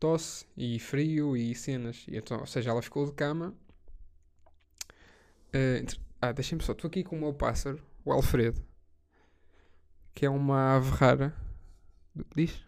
tosse 0.00 0.46
e 0.56 0.78
frio 0.78 1.36
e 1.36 1.54
cenas. 1.54 2.06
E 2.08 2.16
então, 2.16 2.40
ou 2.40 2.46
seja, 2.46 2.70
ela 2.70 2.80
ficou 2.80 3.04
de 3.04 3.12
cama. 3.12 3.54
Uh, 5.48 5.84
ah, 6.22 6.32
deixem-me 6.32 6.64
só, 6.64 6.72
estou 6.72 6.88
aqui 6.88 7.04
com 7.04 7.16
o 7.16 7.20
meu 7.20 7.34
pássaro, 7.34 7.82
o 8.02 8.12
Alfredo, 8.12 8.64
que 10.14 10.24
é 10.24 10.30
uma 10.30 10.76
ave 10.76 10.88
rara. 10.92 11.36
Diz? 12.34 12.64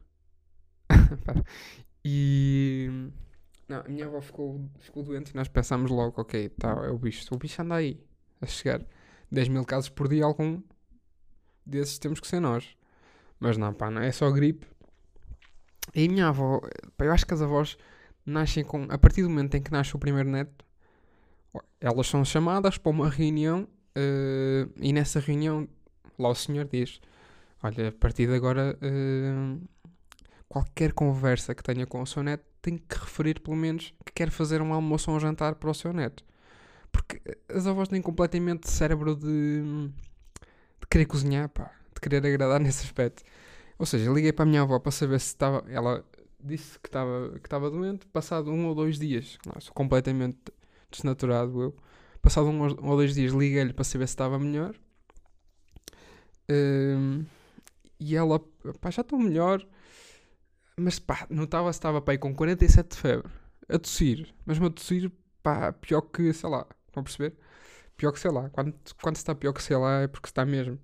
e 2.04 3.10
não, 3.70 3.80
a 3.80 3.88
minha 3.88 4.06
avó 4.06 4.20
ficou, 4.20 4.68
ficou 4.80 5.04
doente 5.04 5.30
e 5.30 5.36
nós 5.36 5.46
pensámos 5.46 5.92
logo, 5.92 6.20
ok, 6.20 6.48
tá, 6.48 6.70
é 6.84 6.90
o 6.90 6.98
bicho. 6.98 7.24
O 7.32 7.38
bicho 7.38 7.62
anda 7.62 7.76
aí, 7.76 8.02
a 8.40 8.46
chegar. 8.46 8.84
10 9.30 9.48
mil 9.48 9.64
casos 9.64 9.88
por 9.88 10.08
dia, 10.08 10.24
algum 10.24 10.60
desses 11.64 11.98
temos 11.98 12.18
que 12.18 12.26
ser 12.26 12.40
nós. 12.40 12.76
Mas 13.38 13.56
não, 13.56 13.72
pá, 13.72 13.88
não 13.88 14.02
é 14.02 14.10
só 14.10 14.28
gripe. 14.32 14.66
E 15.94 16.04
a 16.04 16.08
minha 16.08 16.28
avó, 16.28 16.60
pá, 16.96 17.04
eu 17.04 17.12
acho 17.12 17.24
que 17.24 17.32
as 17.32 17.40
avós 17.40 17.78
nascem 18.26 18.64
com. 18.64 18.88
A 18.90 18.98
partir 18.98 19.22
do 19.22 19.30
momento 19.30 19.54
em 19.54 19.62
que 19.62 19.70
nasce 19.70 19.94
o 19.94 20.00
primeiro 20.00 20.28
neto, 20.28 20.64
elas 21.80 22.08
são 22.08 22.24
chamadas 22.24 22.76
para 22.76 22.90
uma 22.90 23.08
reunião 23.08 23.68
uh, 23.96 24.72
e 24.80 24.92
nessa 24.92 25.20
reunião 25.20 25.68
lá 26.18 26.28
o 26.28 26.34
senhor 26.34 26.64
diz: 26.64 27.00
Olha, 27.62 27.88
a 27.88 27.92
partir 27.92 28.26
de 28.26 28.34
agora, 28.34 28.76
uh, 28.82 29.68
qualquer 30.50 30.92
conversa 30.92 31.54
que 31.54 31.62
tenha 31.62 31.86
com 31.86 32.02
o 32.02 32.06
seu 32.06 32.24
neto 32.24 32.44
tem 32.60 32.76
que 32.76 32.98
referir 32.98 33.40
pelo 33.40 33.56
menos 33.56 33.94
que 34.04 34.12
quer 34.12 34.30
fazer 34.30 34.60
um 34.60 34.74
almoço 34.74 35.08
ou 35.10 35.16
um 35.16 35.20
jantar 35.20 35.54
para 35.54 35.70
o 35.70 35.74
seu 35.74 35.92
neto. 35.92 36.24
Porque 36.90 37.22
as 37.48 37.68
avós 37.68 37.88
têm 37.88 38.02
completamente 38.02 38.68
cérebro 38.68 39.14
de, 39.14 39.62
de 40.80 40.86
querer 40.90 41.06
cozinhar, 41.06 41.48
pá, 41.48 41.70
de 41.94 42.00
querer 42.00 42.26
agradar 42.26 42.58
nesse 42.60 42.84
aspecto. 42.84 43.22
Ou 43.78 43.86
seja, 43.86 44.10
liguei 44.10 44.32
para 44.32 44.42
a 44.42 44.46
minha 44.46 44.62
avó 44.62 44.78
para 44.80 44.90
saber 44.90 45.20
se 45.20 45.28
estava. 45.28 45.64
Ela 45.70 46.04
disse 46.42 46.78
que 46.80 46.88
estava 46.88 47.30
que 47.38 47.46
estava 47.46 47.70
doente, 47.70 48.06
passado 48.08 48.50
um 48.50 48.66
ou 48.66 48.74
dois 48.74 48.98
dias. 48.98 49.38
Nossa, 49.46 49.70
completamente 49.70 50.38
desnaturado 50.90 51.62
eu. 51.62 51.76
Passado 52.20 52.48
um 52.48 52.60
ou 52.60 52.96
dois 52.96 53.14
dias 53.14 53.32
liguei-lhe 53.32 53.72
para 53.72 53.84
saber 53.84 54.08
se 54.08 54.14
estava 54.14 54.36
melhor. 54.36 54.74
Um, 56.50 57.24
e 58.00 58.16
ela, 58.16 58.40
pá, 58.80 58.90
já 58.90 59.02
estou 59.02 59.18
melhor. 59.18 59.64
Mas 60.76 60.98
pá, 60.98 61.26
notava-se 61.30 61.78
estava 61.78 62.00
pá, 62.00 62.16
com 62.18 62.34
47 62.34 62.90
de 62.90 62.96
febre, 62.96 63.30
a 63.68 63.78
tossir, 63.78 64.34
mas 64.46 64.58
uma 64.58 64.70
tossir, 64.70 65.10
pá, 65.42 65.72
pior 65.72 66.02
que, 66.02 66.32
sei 66.32 66.48
lá, 66.48 66.66
estão 66.86 67.00
a 67.00 67.04
perceber? 67.04 67.36
Pior 67.96 68.12
que 68.12 68.20
sei 68.20 68.30
lá, 68.30 68.48
quando, 68.50 68.74
quando 69.02 69.16
está 69.16 69.34
pior 69.34 69.52
que 69.52 69.62
sei 69.62 69.76
lá 69.76 70.02
é 70.02 70.08
porque 70.08 70.28
está 70.28 70.44
mesmo. 70.44 70.78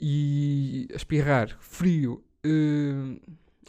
E 0.00 0.88
a 0.92 0.96
espirrar, 0.96 1.56
frio, 1.60 2.24
uh, 2.44 3.20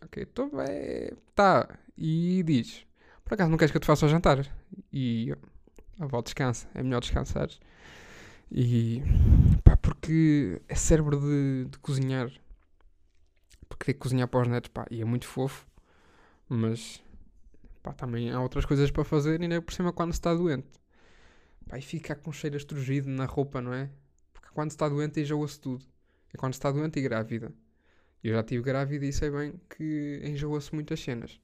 ok, 0.03 0.23
estou 0.23 0.49
bem, 0.49 1.11
tá, 1.35 1.77
e 1.97 2.43
diz, 2.43 2.85
por 3.23 3.35
acaso 3.35 3.51
não 3.51 3.57
queres 3.57 3.71
que 3.71 3.77
eu 3.77 3.81
te 3.81 3.87
faça 3.87 4.05
o 4.05 4.09
jantar? 4.09 4.45
E 4.91 5.31
a 5.99 6.05
avó 6.05 6.21
descansa, 6.21 6.67
é 6.73 6.81
melhor 6.83 7.01
descansar. 7.01 7.49
E 8.51 9.01
pá, 9.63 9.77
porque 9.77 10.61
é 10.67 10.75
cérebro 10.75 11.19
de, 11.19 11.65
de 11.69 11.77
cozinhar 11.79 12.31
porque 13.67 13.85
querer 13.85 13.97
cozinhar 13.99 14.27
para 14.27 14.41
os 14.41 14.47
netos, 14.47 14.69
pá, 14.69 14.85
e 14.89 15.01
é 15.01 15.05
muito 15.05 15.27
fofo, 15.27 15.65
mas 16.47 17.01
pá, 17.81 17.93
também 17.93 18.31
há 18.31 18.41
outras 18.41 18.65
coisas 18.65 18.91
para 18.91 19.03
fazer 19.03 19.39
e 19.39 19.43
ainda 19.43 19.61
por 19.61 19.73
cima 19.73 19.91
quando 19.93 20.13
se 20.13 20.19
está 20.19 20.33
doente. 20.33 20.67
Pá, 21.67 21.77
e 21.77 21.81
fica 21.81 22.15
com 22.15 22.31
cheiro 22.31 22.57
estrugido 22.57 23.09
na 23.09 23.25
roupa, 23.25 23.61
não 23.61 23.73
é? 23.73 23.89
Porque 24.33 24.49
quando 24.53 24.71
se 24.71 24.75
está 24.75 24.87
doente 24.87 25.19
enjoa-se 25.19 25.59
tudo. 25.59 25.85
É 26.33 26.37
quando 26.37 26.53
se 26.53 26.59
está 26.59 26.71
doente 26.71 26.99
e 26.99 27.01
grávida. 27.01 27.51
Eu 28.23 28.33
já 28.33 28.41
estive 28.41 28.63
grávida 28.63 29.05
e 29.05 29.13
sei 29.13 29.29
bem 29.29 29.53
que 29.69 30.21
enjoa-se 30.23 30.73
muitas 30.73 30.99
cenas. 30.99 31.39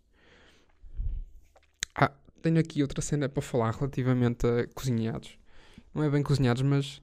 Ah, 1.96 2.12
tenho 2.42 2.60
aqui 2.60 2.82
outra 2.82 3.02
cena 3.02 3.30
para 3.30 3.42
falar 3.42 3.72
relativamente 3.72 4.46
a 4.48 4.68
cozinhados. 4.74 5.38
Não 5.94 6.04
é 6.04 6.10
bem 6.10 6.24
cozinhados, 6.24 6.62
mas 6.62 7.02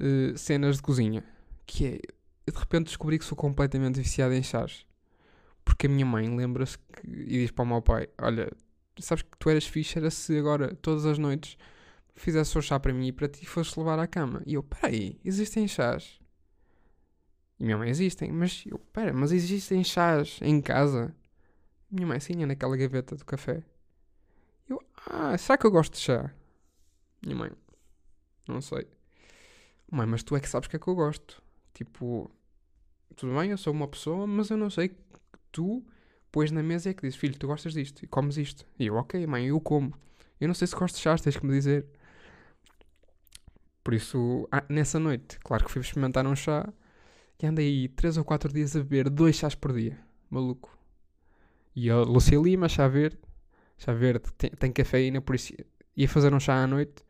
uh, 0.00 0.36
cenas 0.36 0.76
de 0.76 0.82
cozinha. 0.82 1.24
Que 1.66 1.86
é, 1.86 2.00
eu 2.46 2.52
de 2.52 2.58
repente 2.58 2.86
descobri 2.86 3.18
que 3.18 3.24
sou 3.24 3.36
completamente 3.36 4.00
viciado 4.00 4.34
em 4.34 4.42
chás. 4.42 4.86
Porque 5.64 5.86
a 5.86 5.90
minha 5.90 6.04
mãe 6.04 6.28
lembra-se 6.34 6.76
e 7.04 7.38
diz 7.40 7.50
para 7.50 7.64
o 7.64 7.66
meu 7.66 7.80
pai: 7.80 8.08
Olha, 8.18 8.52
sabes 8.98 9.22
que 9.22 9.30
tu 9.38 9.48
eras 9.48 9.66
fixe, 9.66 9.98
era 9.98 10.10
se 10.10 10.36
agora, 10.38 10.74
todas 10.76 11.06
as 11.06 11.18
noites, 11.18 11.56
fizesse 12.14 12.56
o 12.58 12.62
chá 12.62 12.78
para 12.78 12.92
mim 12.92 13.08
e 13.08 13.12
para 13.12 13.28
ti 13.28 13.46
fosse 13.46 13.78
levar 13.78 13.98
à 13.98 14.06
cama. 14.06 14.42
E 14.46 14.54
eu: 14.54 14.62
Peraí, 14.62 15.18
existem 15.24 15.66
chás? 15.66 16.20
E 17.58 17.64
minha 17.64 17.78
mãe: 17.78 17.88
Existem, 17.88 18.30
mas 18.30 18.64
eu: 18.66 18.78
Pera, 18.78 19.12
mas 19.12 19.32
existem 19.32 19.82
chás 19.82 20.38
em 20.42 20.60
casa? 20.60 21.14
Minha 21.90 22.06
mãe: 22.06 22.20
Sim, 22.20 22.42
é 22.42 22.46
naquela 22.46 22.76
gaveta 22.76 23.16
do 23.16 23.24
café. 23.24 23.62
Eu: 24.68 24.82
Ah, 25.06 25.36
será 25.38 25.56
que 25.56 25.66
eu 25.66 25.70
gosto 25.70 25.94
de 25.94 26.00
chá? 26.00 26.30
Minha 27.24 27.36
mãe: 27.36 27.50
Não 28.46 28.60
sei. 28.60 28.86
Mãe, 29.90 30.06
mas 30.06 30.22
tu 30.22 30.36
é 30.36 30.40
que 30.40 30.48
sabes 30.48 30.68
que 30.68 30.76
é 30.76 30.78
que 30.78 30.88
eu 30.88 30.94
gosto. 30.94 31.43
Tipo, 31.74 32.30
tudo 33.16 33.34
bem, 33.34 33.50
eu 33.50 33.58
sou 33.58 33.72
uma 33.72 33.88
pessoa, 33.88 34.26
mas 34.26 34.48
eu 34.48 34.56
não 34.56 34.70
sei 34.70 34.88
que 34.88 34.96
tu 35.52 35.84
pões 36.30 36.50
na 36.50 36.62
mesa 36.62 36.90
é 36.90 36.94
que 36.94 37.02
dizes, 37.02 37.18
filho, 37.18 37.38
tu 37.38 37.46
gostas 37.46 37.74
disto 37.74 38.02
e 38.02 38.06
comes 38.06 38.36
isto. 38.38 38.66
E 38.78 38.86
eu, 38.86 38.94
ok, 38.94 39.26
mãe, 39.26 39.46
eu 39.46 39.60
como. 39.60 39.94
Eu 40.40 40.48
não 40.48 40.54
sei 40.54 40.66
se 40.66 40.74
gostas 40.74 40.98
de 40.98 41.02
chás, 41.02 41.20
tens 41.20 41.36
que 41.36 41.46
me 41.46 41.52
dizer. 41.52 41.86
Por 43.82 43.94
isso, 43.94 44.48
ah, 44.50 44.64
nessa 44.68 44.98
noite, 44.98 45.38
claro 45.40 45.64
que 45.64 45.70
fui 45.70 45.80
experimentar 45.80 46.26
um 46.26 46.34
chá 46.34 46.66
e 47.40 47.46
andei 47.46 47.66
aí 47.66 47.88
3 47.88 48.16
ou 48.16 48.24
4 48.24 48.52
dias 48.52 48.74
a 48.74 48.78
beber 48.80 49.10
dois 49.10 49.36
chás 49.36 49.54
por 49.54 49.72
dia. 49.72 49.98
Maluco. 50.30 50.76
E 51.76 51.90
a 51.90 51.98
Lucia 51.98 52.38
Lima, 52.38 52.68
chá 52.68 52.88
verde, 52.88 53.18
chá 53.76 53.92
verde, 53.92 54.24
tem, 54.38 54.50
tem 54.50 54.72
cafeína, 54.72 55.20
por 55.20 55.34
isso 55.34 55.52
ia 55.96 56.08
fazer 56.08 56.32
um 56.32 56.40
chá 56.40 56.62
à 56.62 56.66
noite, 56.66 57.04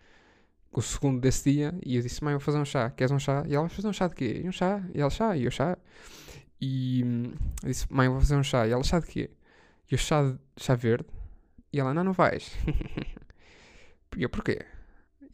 o 0.80 0.82
segundo 0.82 1.20
desse 1.20 1.52
dia, 1.52 1.74
e 1.84 1.96
eu 1.96 2.02
disse, 2.02 2.22
mãe, 2.22 2.34
vou 2.34 2.40
fazer 2.40 2.58
um 2.58 2.64
chá, 2.64 2.90
queres 2.90 3.12
um 3.12 3.18
chá? 3.18 3.44
E 3.46 3.54
ela, 3.54 3.68
fazer 3.68 3.88
um 3.88 3.92
chá 3.92 4.08
de 4.08 4.14
quê? 4.14 4.42
E 4.44 4.48
um 4.48 4.52
chá, 4.52 4.82
e 4.94 5.00
ela, 5.00 5.10
chá, 5.10 5.36
e 5.36 5.44
eu, 5.44 5.50
chá. 5.50 5.78
E 6.60 7.02
hum, 7.04 7.32
eu 7.62 7.68
disse, 7.68 7.86
mãe, 7.92 8.08
vou 8.08 8.20
fazer 8.20 8.36
um 8.36 8.42
chá, 8.42 8.66
e 8.66 8.72
ela, 8.72 8.82
chá 8.82 9.00
de 9.00 9.06
quê? 9.06 9.30
E 9.90 9.94
eu, 9.94 9.98
chá, 9.98 10.22
de, 10.22 10.38
chá 10.56 10.74
verde? 10.74 11.06
E 11.72 11.80
ela, 11.80 11.92
não, 11.94 12.04
não 12.04 12.12
vais. 12.12 12.52
e 14.16 14.22
eu, 14.22 14.28
porquê? 14.28 14.64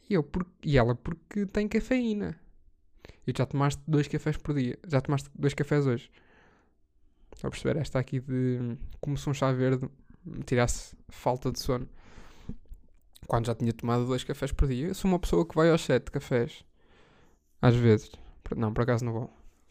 E, 0.09 0.15
eu, 0.15 0.23
por, 0.23 0.47
e 0.65 0.77
ela, 0.79 0.95
porque 0.95 1.47
tem 1.47 1.69
cafeína. 1.69 2.39
E 3.27 3.33
já 3.37 3.47
tomaste 3.47 3.83
dois 3.87 4.09
cafés 4.09 4.37
por 4.37 4.55
dia. 4.55 4.79
Já 4.87 5.01
tomaste 5.01 5.31
dois 5.35 5.55
cafés 5.55 5.87
hoje. 5.87 6.11
Estou 7.33 7.49
a 7.49 7.51
perceber? 7.51 7.79
Esta 7.79 7.99
aqui 7.99 8.21
de 8.21 8.77
como 9.01 9.17
se 9.17 9.29
um 9.29 9.35
chá 9.35 9.53
verde 9.53 9.89
me 10.25 10.43
tirasse 10.43 10.97
falta 11.09 11.53
de 11.53 11.61
sono. 11.61 11.89
Quando 13.31 13.47
já 13.47 13.55
tinha 13.55 13.73
tomado 13.73 14.07
dois 14.07 14.25
cafés 14.25 14.51
por 14.51 14.67
dia. 14.67 14.89
Eu 14.89 14.95
sou 14.95 15.09
uma 15.09 15.17
pessoa 15.21 15.47
que 15.47 15.55
vai 15.55 15.71
aos 15.71 15.83
sete 15.83 16.11
cafés. 16.11 16.65
Às 17.63 17.77
vezes. 17.77 18.11
Não, 18.57 18.75
por 18.75 18.83
acaso 18.83 19.05
não 19.05 19.13
vou. 19.13 19.31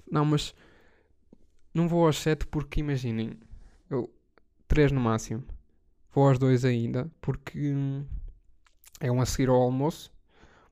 Não, 0.09 0.23
mas 0.23 0.55
não 1.73 1.85
vou 1.85 2.05
aos 2.05 2.15
sete 2.15 2.47
porque 2.47 2.79
imaginem. 2.79 3.37
Eu, 3.89 4.09
três 4.65 4.93
no 4.93 5.01
máximo. 5.01 5.43
Vou 6.13 6.25
aos 6.25 6.39
dois 6.39 6.63
ainda 6.63 7.11
porque 7.19 7.73
hum, 7.73 8.05
é 9.01 9.11
um 9.11 9.19
a 9.19 9.25
seguir 9.25 9.49
ao 9.49 9.61
almoço. 9.61 10.09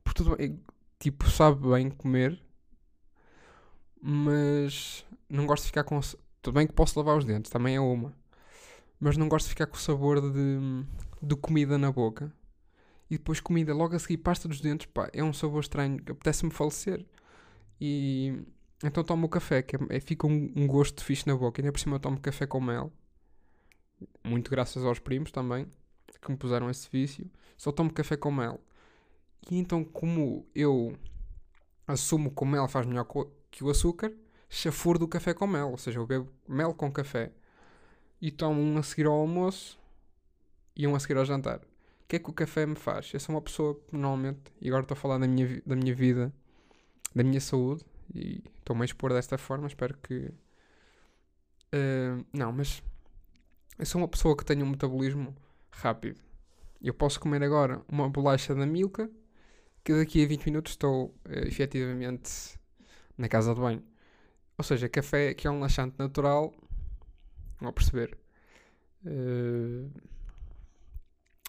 Por 0.02 0.14
tudo 0.14 0.38
tipo, 0.98 1.30
sabe 1.30 1.68
bem 1.68 1.90
comer, 1.90 2.42
mas 4.02 5.06
não 5.30 5.46
gosto 5.46 5.64
de 5.64 5.68
ficar 5.68 5.84
com. 5.84 6.00
Tudo 6.42 6.54
bem 6.54 6.66
que 6.66 6.72
posso 6.72 6.98
lavar 6.98 7.18
os 7.18 7.26
dentes, 7.26 7.52
também 7.52 7.76
é 7.76 7.82
uma. 7.82 8.14
Mas 8.98 9.18
não 9.18 9.28
gosto 9.28 9.48
de 9.48 9.50
ficar 9.50 9.68
com 9.68 9.76
o 9.76 9.80
sabor 9.80 10.22
de, 10.22 10.86
de 11.22 11.36
comida 11.36 11.78
na 11.78 11.92
boca. 11.92 12.32
E 13.10 13.18
depois 13.18 13.40
comida 13.40 13.74
logo 13.74 13.96
a 13.96 14.00
seguir, 14.00 14.18
pasta 14.18 14.48
dos 14.48 14.60
dentes, 14.60 14.86
pá, 14.88 15.10
é 15.14 15.24
um 15.24 15.32
sabor 15.32 15.62
estranho, 15.62 15.98
apetece-me 16.10 16.52
falecer. 16.52 17.06
E 17.80 18.44
então 18.84 19.04
tomo 19.04 19.26
o 19.26 19.30
café, 19.30 19.62
que 19.62 19.76
é, 19.76 19.80
é, 19.90 20.00
fica 20.00 20.28
um, 20.28 20.52
um, 20.56 20.68
gosto 20.68 21.04
fixe 21.04 21.26
na 21.28 21.36
boca. 21.36 21.60
E 21.60 21.64
ainda 21.64 21.72
por 21.72 21.80
cima 21.80 21.96
eu 21.96 22.00
tomo 22.00 22.20
café 22.20 22.46
com 22.46 22.60
mel. 22.60 22.92
Muito 24.24 24.52
graças 24.52 24.84
aos 24.86 25.00
primos 25.00 25.32
também, 25.32 25.68
que 26.22 26.32
me 26.32 26.38
puseram 26.38 26.70
esse 26.70 26.88
vício. 26.92 27.30
Só 27.58 27.72
tomo 27.72 27.92
café 27.92 28.18
com 28.18 28.32
mel. 28.32 28.60
E 29.50 29.58
então, 29.58 29.84
como 29.84 30.46
eu 30.54 30.94
assumo 31.88 32.30
que 32.30 32.44
o 32.44 32.46
mel 32.46 32.68
faz 32.68 32.86
melhor 32.86 33.08
que 33.50 33.64
o 33.64 33.70
açúcar, 33.70 34.14
chafur 34.50 35.00
do 35.00 35.08
café 35.08 35.34
com 35.34 35.48
mel. 35.48 35.72
Ou 35.72 35.78
seja, 35.78 36.00
eu 36.00 36.06
bebo 36.06 36.32
mel 36.48 36.74
com 36.74 36.92
café. 36.92 37.32
E 38.22 38.32
tomo 38.32 38.62
um 38.62 38.78
a 38.78 38.84
seguir 38.84 39.08
ao 39.08 39.14
almoço 39.14 39.80
e 40.76 40.86
um 40.86 40.96
a 40.96 41.00
seguir 41.00 41.18
ao 41.18 41.26
jantar. 41.26 41.62
O 42.08 42.10
que 42.10 42.16
é 42.16 42.20
que 42.20 42.30
o 42.30 42.34
café 42.34 42.66
me 42.66 42.78
faz? 42.78 43.14
Eu 43.14 43.20
sou 43.20 43.36
uma 43.36 43.42
pessoa, 43.42 43.78
normalmente, 43.92 44.40
e 44.62 44.70
agora 44.70 44.84
estou 44.84 44.96
a 44.96 44.98
falar 44.98 45.18
da 45.18 45.28
minha, 45.28 45.62
da 45.66 45.76
minha 45.76 45.94
vida, 45.94 46.32
da 47.14 47.22
minha 47.22 47.42
saúde, 47.42 47.84
e 48.16 48.42
estou-me 48.60 48.84
a 48.84 48.86
expor 48.86 49.12
desta 49.12 49.38
forma, 49.38 49.68
espero 49.68 49.98
que. 49.98 50.32
Uh, 51.76 52.26
não, 52.32 52.54
mas 52.54 52.82
eu 53.78 53.86
sou 53.86 54.00
uma 54.00 54.08
pessoa 54.08 54.38
que 54.38 54.46
tem 54.46 54.64
um 54.64 54.70
metabolismo 54.70 55.36
rápido. 55.70 56.18
Eu 56.82 56.94
posso 56.94 57.20
comer 57.20 57.44
agora 57.44 57.82
uma 57.90 58.10
bolacha 58.10 58.56
da 58.56 58.66
Milka, 58.66 59.12
que 59.84 59.94
daqui 59.94 60.24
a 60.24 60.28
20 60.30 60.46
minutos 60.46 60.72
estou 60.72 61.08
uh, 61.08 61.46
efetivamente 61.46 62.58
na 63.18 63.28
casa 63.28 63.54
de 63.54 63.60
banho. 63.60 63.84
Ou 64.58 64.64
seja, 64.64 64.88
café 64.88 65.34
que 65.34 65.46
é 65.46 65.52
um 65.52 65.60
laxante 65.60 65.96
natural, 66.00 66.54
vão 67.60 67.74
perceber. 67.74 68.18
Uh, 69.06 69.92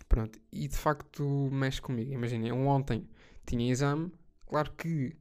pronto, 0.09 0.39
e 0.53 0.69
de 0.69 0.77
facto 0.77 1.25
mexe 1.53 1.81
comigo. 1.81 2.13
Imaginem, 2.13 2.49
eu 2.51 2.67
ontem 2.67 3.09
tinha 3.47 3.71
exame, 3.71 4.13
claro 4.47 4.73
que 4.73 5.17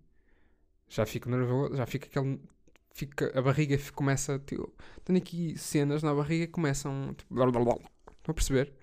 já 0.90 1.06
fico 1.06 1.30
nervoso, 1.30 1.76
já 1.76 1.86
fica 1.86 2.08
aquele. 2.08 2.40
Fica, 2.94 3.38
a 3.38 3.42
barriga 3.42 3.78
começa. 3.94 4.40
Tipo, 4.40 4.74
tenho 5.04 5.20
aqui 5.20 5.58
cenas 5.58 6.02
na 6.02 6.14
barriga 6.14 6.48
que 6.48 6.54
começam. 6.54 7.14
Tipo, 7.14 7.36
blá, 7.36 7.52
blá, 7.52 7.64
blá. 7.64 7.74
Estão 7.76 8.32
a 8.32 8.34
perceber? 8.34 8.74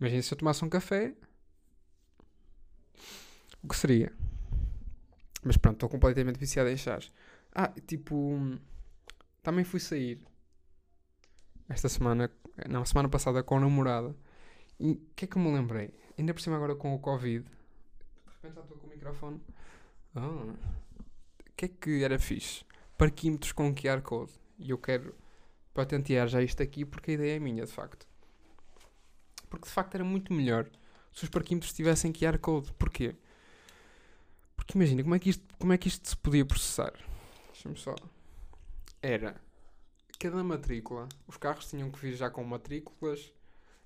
Imagina 0.00 0.22
se 0.22 0.32
eu 0.32 0.38
tomasse 0.38 0.64
um 0.64 0.68
café. 0.68 1.14
O 3.62 3.68
que 3.68 3.76
seria? 3.76 4.12
Mas 5.42 5.56
pronto, 5.56 5.76
estou 5.76 5.88
completamente 5.88 6.38
viciado 6.38 6.68
em 6.68 6.76
chás. 6.76 7.12
Ah, 7.54 7.72
tipo. 7.86 8.58
Também 9.42 9.64
fui 9.64 9.80
sair. 9.80 10.20
Esta 11.68 11.88
semana. 11.88 12.30
Não, 12.68 12.84
semana 12.84 13.08
passada 13.08 13.42
com 13.42 13.56
a 13.56 13.60
namorada. 13.60 14.14
E 14.80 14.92
o 14.92 15.00
que 15.16 15.24
é 15.24 15.28
que 15.28 15.38
me 15.38 15.52
lembrei? 15.52 15.92
Ainda 16.16 16.32
por 16.32 16.40
cima 16.40 16.56
agora 16.56 16.74
com 16.74 16.94
o 16.94 16.98
Covid. 16.98 17.44
De 17.44 17.50
repente 18.32 18.54
já 18.54 18.60
estou 18.60 18.76
com 18.76 18.86
o 18.86 18.90
microfone. 18.90 19.40
Ah. 20.14 20.20
O 20.20 21.52
que 21.56 21.64
é 21.64 21.68
que 21.68 22.04
era 22.04 22.18
fixe? 22.18 22.64
Parquímetros 22.96 23.52
com 23.52 23.74
QR 23.74 24.00
Code. 24.02 24.32
E 24.58 24.70
eu 24.70 24.78
quero 24.78 25.14
patentear 25.74 26.28
já 26.28 26.42
isto 26.42 26.62
aqui 26.62 26.84
porque 26.84 27.12
a 27.12 27.14
ideia 27.14 27.36
é 27.36 27.38
minha, 27.38 27.64
de 27.64 27.72
facto. 27.72 28.06
Porque 29.48 29.66
de 29.66 29.72
facto 29.72 29.94
era 29.94 30.04
muito 30.04 30.32
melhor 30.32 30.68
se 31.12 31.24
os 31.24 31.30
parquímetros 31.30 31.72
tivessem 31.72 32.12
QR 32.12 32.38
Code. 32.38 32.72
Porquê? 32.74 33.16
Porque 34.56 34.76
imagina, 34.76 35.02
como 35.02 35.14
é 35.14 35.18
que 35.18 35.30
isto, 35.30 35.44
como 35.58 35.72
é 35.72 35.78
que 35.78 35.88
isto 35.88 36.08
se 36.08 36.16
podia 36.16 36.44
processar? 36.44 36.92
Deixa-me 37.52 37.76
só. 37.76 37.94
Era 39.00 39.40
cada 40.18 40.42
matrícula, 40.42 41.08
os 41.26 41.36
carros 41.36 41.68
tinham 41.68 41.90
que 41.90 41.98
vir 41.98 42.14
já 42.14 42.28
com 42.28 42.42
matrículas 42.44 43.32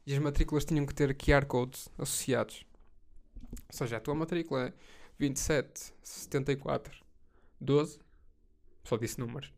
e 0.07 0.13
as 0.13 0.19
matrículas 0.19 0.65
tinham 0.65 0.87
que 0.87 0.95
ter 0.95 1.15
QR 1.15 1.47
codes 1.47 1.89
associados. 1.99 2.65
Ou 3.53 3.77
seja, 3.77 3.97
a 3.97 4.01
tua 4.01 4.15
matrícula 4.15 4.69
é 4.69 4.73
27 5.19 5.93
74 6.03 7.05
12. 7.61 8.01
Só 8.85 8.97
disse 8.97 9.21
números. 9.21 9.53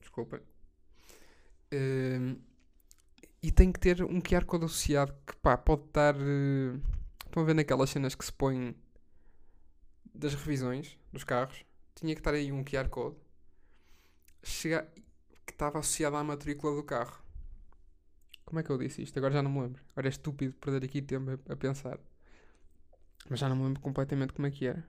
Desculpa. 0.00 0.42
Uh, 1.72 2.38
e 3.42 3.50
tem 3.50 3.72
que 3.72 3.80
ter 3.80 4.02
um 4.02 4.20
QR 4.20 4.44
code 4.44 4.66
associado 4.66 5.14
que 5.26 5.36
pá, 5.36 5.56
pode 5.56 5.84
estar. 5.84 6.14
Uh, 6.16 6.80
estão 7.24 7.42
a 7.42 7.46
ver 7.46 7.54
naquelas 7.54 7.90
cenas 7.90 8.14
que 8.14 8.24
se 8.24 8.32
põem 8.32 8.74
das 10.14 10.34
revisões 10.34 10.98
dos 11.12 11.24
carros? 11.24 11.64
Tinha 11.94 12.14
que 12.14 12.20
estar 12.20 12.34
aí 12.34 12.52
um 12.52 12.62
QR 12.62 12.88
code 12.88 13.16
chega, 14.46 14.88
que 15.44 15.52
estava 15.52 15.78
associado 15.78 16.16
à 16.16 16.24
matrícula 16.24 16.74
do 16.74 16.82
carro. 16.82 17.22
Como 18.46 18.60
é 18.60 18.62
que 18.62 18.70
eu 18.70 18.78
disse 18.78 19.02
isto? 19.02 19.18
Agora 19.18 19.34
já 19.34 19.42
não 19.42 19.50
me 19.50 19.60
lembro. 19.60 19.82
Agora 19.90 20.06
é 20.06 20.10
estúpido 20.10 20.54
perder 20.54 20.84
aqui 20.86 21.02
tempo 21.02 21.38
a, 21.50 21.56
pensar. 21.56 21.98
Mas 23.28 23.40
já 23.40 23.48
não 23.48 23.56
me 23.56 23.64
lembro 23.64 23.80
completamente 23.82 24.32
como 24.32 24.46
é 24.46 24.50
que 24.52 24.66
era. 24.66 24.88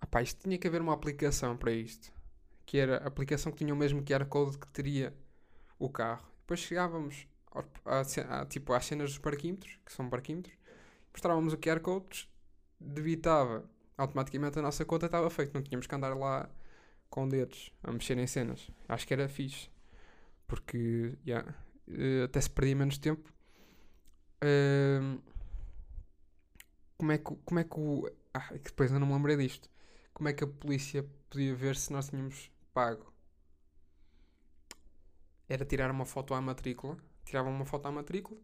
Ah 0.00 0.22
isto 0.22 0.42
tinha 0.42 0.58
que 0.58 0.66
haver 0.66 0.80
uma 0.80 0.94
aplicação 0.94 1.56
para 1.56 1.70
isto. 1.70 2.10
Que 2.64 2.78
era 2.78 2.96
a 3.04 3.06
aplicação 3.06 3.52
que 3.52 3.58
tinha 3.58 3.74
o 3.74 3.76
mesmo 3.76 4.02
QR 4.02 4.24
Code 4.24 4.58
que 4.58 4.66
teria 4.68 5.14
o 5.78 5.90
carro. 5.90 6.26
Depois 6.40 6.60
chegávamos 6.60 7.26
ao, 7.50 7.64
a, 7.84 8.40
a, 8.40 8.46
tipo, 8.46 8.72
às 8.72 8.86
cenas 8.86 9.10
dos 9.10 9.18
parquímetros, 9.18 9.78
que 9.84 9.92
são 9.92 10.08
parquímetros, 10.08 10.56
mostrávamos 11.12 11.52
o 11.52 11.58
QR 11.58 11.80
Code, 11.80 12.28
debitava 12.80 13.68
automaticamente 13.98 14.58
a 14.58 14.62
nossa 14.62 14.82
conta 14.84 15.06
estava 15.06 15.28
feito. 15.28 15.52
Não 15.52 15.62
tínhamos 15.62 15.86
que 15.86 15.94
andar 15.94 16.16
lá 16.16 16.48
com 17.10 17.28
dedos 17.28 17.70
a 17.82 17.92
mexer 17.92 18.16
em 18.16 18.26
cenas. 18.26 18.70
Acho 18.88 19.06
que 19.06 19.12
era 19.12 19.28
fixe. 19.28 19.68
Porque 20.50 21.16
yeah, 21.24 21.54
até 22.24 22.40
se 22.40 22.50
perdia 22.50 22.74
menos 22.74 22.98
tempo. 22.98 23.32
Uh, 24.42 25.22
como 26.98 27.12
é 27.12 27.18
que, 27.18 27.36
como 27.44 27.60
é 27.60 27.64
que 27.64 27.78
o. 27.78 28.10
Ah, 28.34 28.48
é 28.50 28.58
depois 28.58 28.90
eu 28.90 28.98
não 28.98 29.06
me 29.06 29.12
lembrei 29.12 29.36
disto. 29.36 29.70
Como 30.12 30.28
é 30.28 30.32
que 30.32 30.42
a 30.42 30.48
polícia 30.48 31.04
podia 31.30 31.54
ver 31.54 31.76
se 31.76 31.92
nós 31.92 32.08
tínhamos 32.08 32.50
pago? 32.74 33.12
Era 35.48 35.64
tirar 35.64 35.88
uma 35.92 36.04
foto 36.04 36.34
à 36.34 36.40
matrícula. 36.40 36.96
Tiravam 37.24 37.52
uma 37.52 37.64
foto 37.64 37.86
à 37.86 37.92
matrícula. 37.92 38.40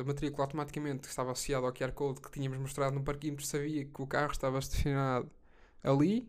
a 0.00 0.04
matrícula 0.04 0.44
automaticamente 0.44 1.08
estava 1.08 1.32
associada 1.32 1.66
ao 1.66 1.72
QR 1.72 1.90
Code 1.92 2.20
que 2.20 2.30
tínhamos 2.30 2.58
mostrado 2.58 2.94
no 2.94 3.02
parquímetro. 3.02 3.44
Sabia 3.44 3.84
que 3.84 4.02
o 4.02 4.06
carro 4.06 4.30
estava 4.30 4.60
estacionado 4.60 5.28
ali. 5.82 6.28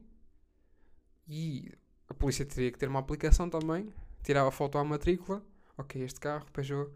E 1.28 1.72
a 2.10 2.14
polícia 2.16 2.44
teria 2.44 2.72
que 2.72 2.80
ter 2.80 2.90
uma 2.90 3.00
aplicação 3.00 3.48
também 3.50 3.94
tirava 4.24 4.52
foto 4.52 4.78
à 4.78 4.84
matrícula. 4.84 5.44
Ok, 5.78 6.02
este 6.02 6.20
carro, 6.20 6.46
Peugeot, 6.52 6.92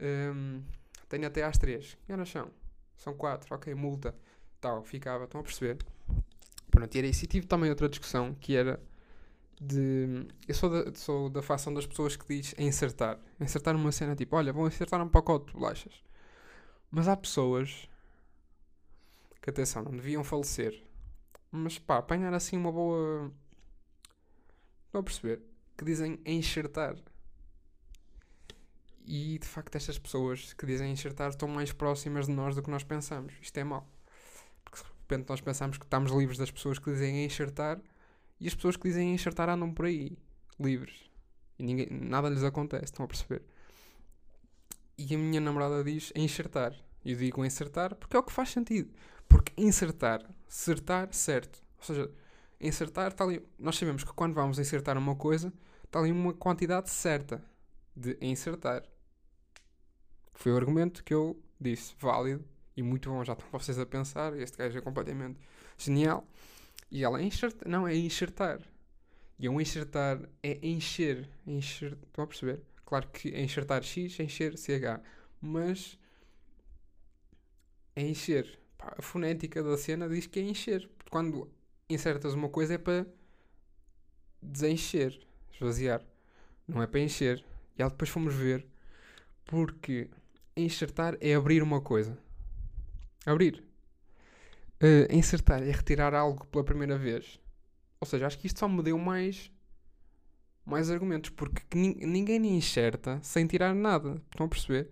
um, 0.00 0.62
tenho 1.08 1.26
até 1.26 1.42
às 1.42 1.58
3. 1.58 1.98
Que 2.06 2.12
horas 2.12 2.28
são? 2.28 2.50
São 2.96 3.14
4. 3.14 3.54
Ok, 3.54 3.74
multa. 3.74 4.14
Tal, 4.60 4.82
ficava. 4.84 5.24
Estão 5.24 5.40
a 5.40 5.44
perceber? 5.44 5.78
Pronto, 6.70 6.94
e 6.94 6.98
era 6.98 7.06
isso. 7.06 7.24
E 7.24 7.28
tive 7.28 7.46
também 7.46 7.68
outra 7.68 7.88
discussão 7.88 8.34
que 8.34 8.56
era 8.56 8.80
de. 9.60 10.26
Eu 10.48 10.54
sou 10.54 10.70
da, 10.70 10.94
sou 10.94 11.28
da 11.28 11.42
facção 11.42 11.72
das 11.74 11.86
pessoas 11.86 12.16
que 12.16 12.26
diz 12.26 12.54
insertar. 12.58 13.18
Insertar 13.40 13.74
numa 13.74 13.92
cena 13.92 14.16
tipo, 14.16 14.36
olha, 14.36 14.52
vão 14.52 14.66
insertar 14.66 15.02
um 15.02 15.08
pacote 15.08 15.46
de 15.46 15.52
bolachas. 15.52 15.92
Mas 16.90 17.08
há 17.08 17.16
pessoas 17.16 17.88
que, 19.40 19.50
atenção, 19.50 19.82
não 19.82 19.92
deviam 19.92 20.24
falecer. 20.24 20.82
Mas 21.50 21.78
pá, 21.78 21.98
apanhar 21.98 22.32
assim 22.34 22.56
uma 22.56 22.72
boa. 22.72 23.30
Estão 24.86 25.00
a 25.00 25.04
perceber? 25.04 25.42
Que 25.76 25.84
dizem 25.84 26.20
enxertar. 26.24 26.96
E 29.04 29.38
de 29.38 29.46
facto, 29.46 29.74
estas 29.76 29.98
pessoas 29.98 30.52
que 30.52 30.64
dizem 30.64 30.92
enxertar 30.92 31.30
estão 31.30 31.48
mais 31.48 31.72
próximas 31.72 32.26
de 32.26 32.32
nós 32.32 32.54
do 32.54 32.62
que 32.62 32.70
nós 32.70 32.84
pensamos. 32.84 33.34
Isto 33.40 33.58
é 33.58 33.64
mau. 33.64 33.88
Porque 34.64 34.78
de 34.78 34.84
repente 34.84 35.28
nós 35.28 35.40
pensamos 35.40 35.76
que 35.76 35.84
estamos 35.84 36.12
livres 36.12 36.38
das 36.38 36.50
pessoas 36.50 36.78
que 36.78 36.90
dizem 36.90 37.24
enxertar 37.24 37.80
e 38.38 38.46
as 38.46 38.54
pessoas 38.54 38.76
que 38.76 38.88
dizem 38.88 39.12
enxertar 39.12 39.48
andam 39.48 39.72
por 39.72 39.86
aí, 39.86 40.16
livres. 40.58 41.10
E 41.58 41.64
ninguém, 41.64 41.88
nada 41.90 42.28
lhes 42.28 42.42
acontece, 42.42 42.84
estão 42.84 43.04
a 43.04 43.08
perceber? 43.08 43.42
E 44.96 45.14
a 45.14 45.18
minha 45.18 45.40
namorada 45.40 45.82
diz 45.82 46.12
enxertar. 46.14 46.74
Eu 47.04 47.16
digo 47.16 47.44
encertar 47.44 47.94
porque 47.96 48.16
é 48.16 48.18
o 48.18 48.22
que 48.22 48.32
faz 48.32 48.50
sentido. 48.50 48.92
Porque 49.28 49.52
insertar, 49.56 50.28
acertar, 50.48 51.12
certo. 51.12 51.62
Ou 51.78 51.84
seja, 51.84 52.10
insertar 52.62 53.08
está 53.08 53.24
ali. 53.24 53.42
Nós 53.58 53.76
sabemos 53.76 54.04
que 54.04 54.12
quando 54.12 54.34
vamos 54.34 54.58
insertar 54.58 54.96
uma 54.96 55.16
coisa, 55.16 55.52
está 55.84 55.98
ali 55.98 56.12
uma 56.12 56.32
quantidade 56.32 56.88
certa 56.88 57.44
de 57.94 58.16
insertar. 58.20 58.84
Foi 60.34 60.52
o 60.52 60.56
argumento 60.56 61.04
que 61.04 61.12
eu 61.12 61.38
disse, 61.60 61.94
válido 61.98 62.44
e 62.76 62.82
muito 62.82 63.10
bom. 63.10 63.24
Já 63.24 63.34
estão 63.34 63.48
vocês 63.52 63.78
a 63.78 63.84
pensar, 63.84 64.36
este 64.38 64.56
gajo 64.56 64.78
é 64.78 64.80
completamente 64.80 65.38
genial. 65.76 66.26
E 66.90 67.04
ela 67.04 67.22
enxerta, 67.22 67.68
não, 67.68 67.86
é 67.86 67.94
enxertar. 67.96 68.60
E 69.38 69.48
um 69.48 69.60
enxertar 69.60 70.20
é 70.42 70.58
encher. 70.66 71.28
encher 71.46 71.98
estão 72.06 72.24
a 72.24 72.26
perceber? 72.26 72.62
Claro 72.84 73.08
que 73.08 73.28
enxertar 73.30 73.82
X, 73.82 74.20
encher 74.20 74.56
CH. 74.56 75.00
Mas 75.40 75.98
é 77.96 78.02
encher. 78.02 78.58
Pá, 78.78 78.94
a 78.98 79.02
fonética 79.02 79.62
da 79.62 79.76
cena 79.76 80.08
diz 80.08 80.26
que 80.26 80.38
é 80.38 80.42
encher. 80.42 80.88
Quando 81.10 81.50
insertas 81.92 82.34
uma 82.34 82.48
coisa 82.48 82.74
é 82.74 82.78
para 82.78 83.06
desencher, 84.40 85.20
esvaziar. 85.52 86.04
Não 86.66 86.82
é 86.82 86.86
para 86.86 87.00
encher. 87.00 87.44
E 87.78 87.84
depois 87.84 88.10
fomos 88.10 88.34
ver. 88.34 88.66
Porque 89.44 90.08
enxertar 90.56 91.16
é 91.20 91.34
abrir 91.34 91.62
uma 91.62 91.80
coisa. 91.80 92.18
Abrir. 93.24 93.64
Uh, 94.82 95.06
insertar 95.10 95.62
é 95.62 95.70
retirar 95.70 96.14
algo 96.14 96.46
pela 96.46 96.64
primeira 96.64 96.98
vez. 96.98 97.40
Ou 98.00 98.06
seja, 98.06 98.26
acho 98.26 98.38
que 98.38 98.46
isto 98.46 98.58
só 98.58 98.68
me 98.68 98.82
deu 98.82 98.98
mais 98.98 99.50
mais 100.64 100.90
argumentos, 100.90 101.30
porque 101.30 101.62
ninguém 101.76 102.56
enxerta 102.56 103.18
sem 103.22 103.46
tirar 103.46 103.74
nada. 103.74 104.22
Estão 104.30 104.46
a 104.46 104.48
perceber? 104.48 104.90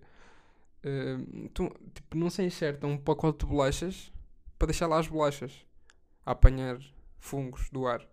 Uh, 0.83 1.49
tu, 1.49 1.69
tipo, 1.93 2.17
não 2.17 2.29
se 2.29 2.43
enxerta 2.43 2.87
um 2.87 2.97
pacote 2.97 3.39
de 3.39 3.45
bolachas 3.45 4.11
para 4.57 4.67
deixar 4.67 4.87
lá 4.87 4.99
as 4.99 5.07
bolachas 5.07 5.65
a 6.25 6.31
apanhar 6.31 6.79
fungos 7.19 7.69
do 7.69 7.87
ar. 7.87 8.07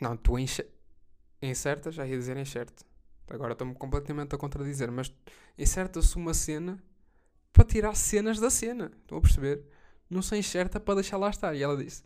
Não, 0.00 0.16
tu 0.16 0.36
insertas, 1.42 1.94
já 1.94 2.06
ia 2.06 2.16
dizer 2.16 2.36
enxerte. 2.36 2.84
Agora 3.28 3.52
estou-me 3.52 3.74
completamente 3.74 4.34
a 4.34 4.38
contradizer, 4.38 4.90
mas 4.90 5.12
inserta-se 5.58 6.16
uma 6.16 6.32
cena 6.32 6.82
para 7.52 7.64
tirar 7.64 7.94
cenas 7.96 8.38
da 8.38 8.50
cena. 8.50 8.92
Estão 9.02 9.18
a 9.18 9.20
perceber? 9.20 9.64
Não 10.08 10.22
se 10.22 10.36
enxerta 10.36 10.78
para 10.78 10.96
deixar 10.96 11.16
lá 11.16 11.30
estar. 11.30 11.54
E 11.54 11.62
ela 11.62 11.76
disse. 11.76 12.04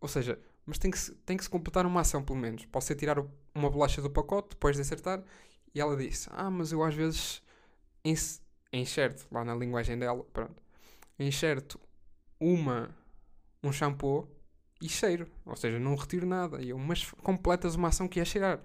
Ou 0.00 0.08
seja, 0.08 0.38
mas 0.64 0.78
tem 0.78 0.90
que, 0.90 0.98
se, 0.98 1.14
tem 1.14 1.36
que 1.36 1.44
se 1.44 1.50
completar 1.50 1.86
uma 1.86 2.00
ação 2.00 2.22
pelo 2.22 2.38
menos. 2.38 2.64
Pode 2.66 2.84
ser 2.84 2.94
tirar 2.94 3.22
uma 3.54 3.70
bolacha 3.70 4.02
do 4.02 4.10
pacote 4.10 4.50
depois 4.50 4.76
de 4.76 4.82
acertar. 4.82 5.22
E 5.74 5.80
ela 5.80 5.96
disse: 5.96 6.28
Ah, 6.32 6.50
mas 6.50 6.72
eu 6.72 6.82
às 6.82 6.94
vezes 6.94 7.42
enxerto, 8.72 9.26
lá 9.30 9.44
na 9.44 9.54
linguagem 9.54 9.98
dela, 9.98 10.24
pronto, 10.32 10.62
enxerto 11.18 11.80
uma, 12.40 12.94
um 13.62 13.72
shampoo 13.72 14.28
e 14.80 14.88
cheiro. 14.88 15.28
Ou 15.44 15.56
seja, 15.56 15.78
não 15.78 15.94
retiro 15.94 16.26
nada. 16.26 16.62
E 16.62 16.70
eu, 16.70 16.78
mas 16.78 17.10
completas 17.22 17.74
uma 17.74 17.88
ação 17.88 18.08
que 18.08 18.20
é 18.20 18.24
cheirar. 18.24 18.60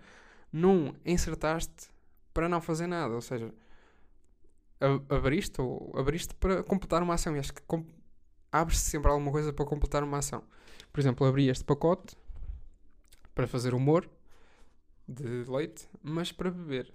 Não 0.52 0.96
insertaste 1.06 1.90
para 2.34 2.48
não 2.48 2.62
fazer 2.62 2.88
nada. 2.88 3.14
Ou 3.14 3.22
seja, 3.22 3.54
abriste 5.10 5.62
ou 5.62 5.92
abriste 5.96 6.34
para 6.36 6.64
completar 6.64 7.02
uma 7.02 7.16
ação. 7.16 7.36
E 7.36 7.40
acho 7.40 7.54
que 7.54 7.62
abre-se 8.52 8.90
sempre 8.90 9.10
alguma 9.10 9.32
coisa 9.32 9.52
para 9.52 9.66
completar 9.66 10.04
uma 10.04 10.20
ação. 10.20 10.44
Por 10.92 11.00
exemplo, 11.00 11.26
abri 11.26 11.50
este 11.50 11.64
pacote 11.64 12.16
para 13.34 13.48
fazer 13.48 13.74
humor 13.74 14.08
de 15.08 15.44
leite, 15.50 15.88
mas 16.02 16.32
para 16.32 16.52
beber. 16.52 16.94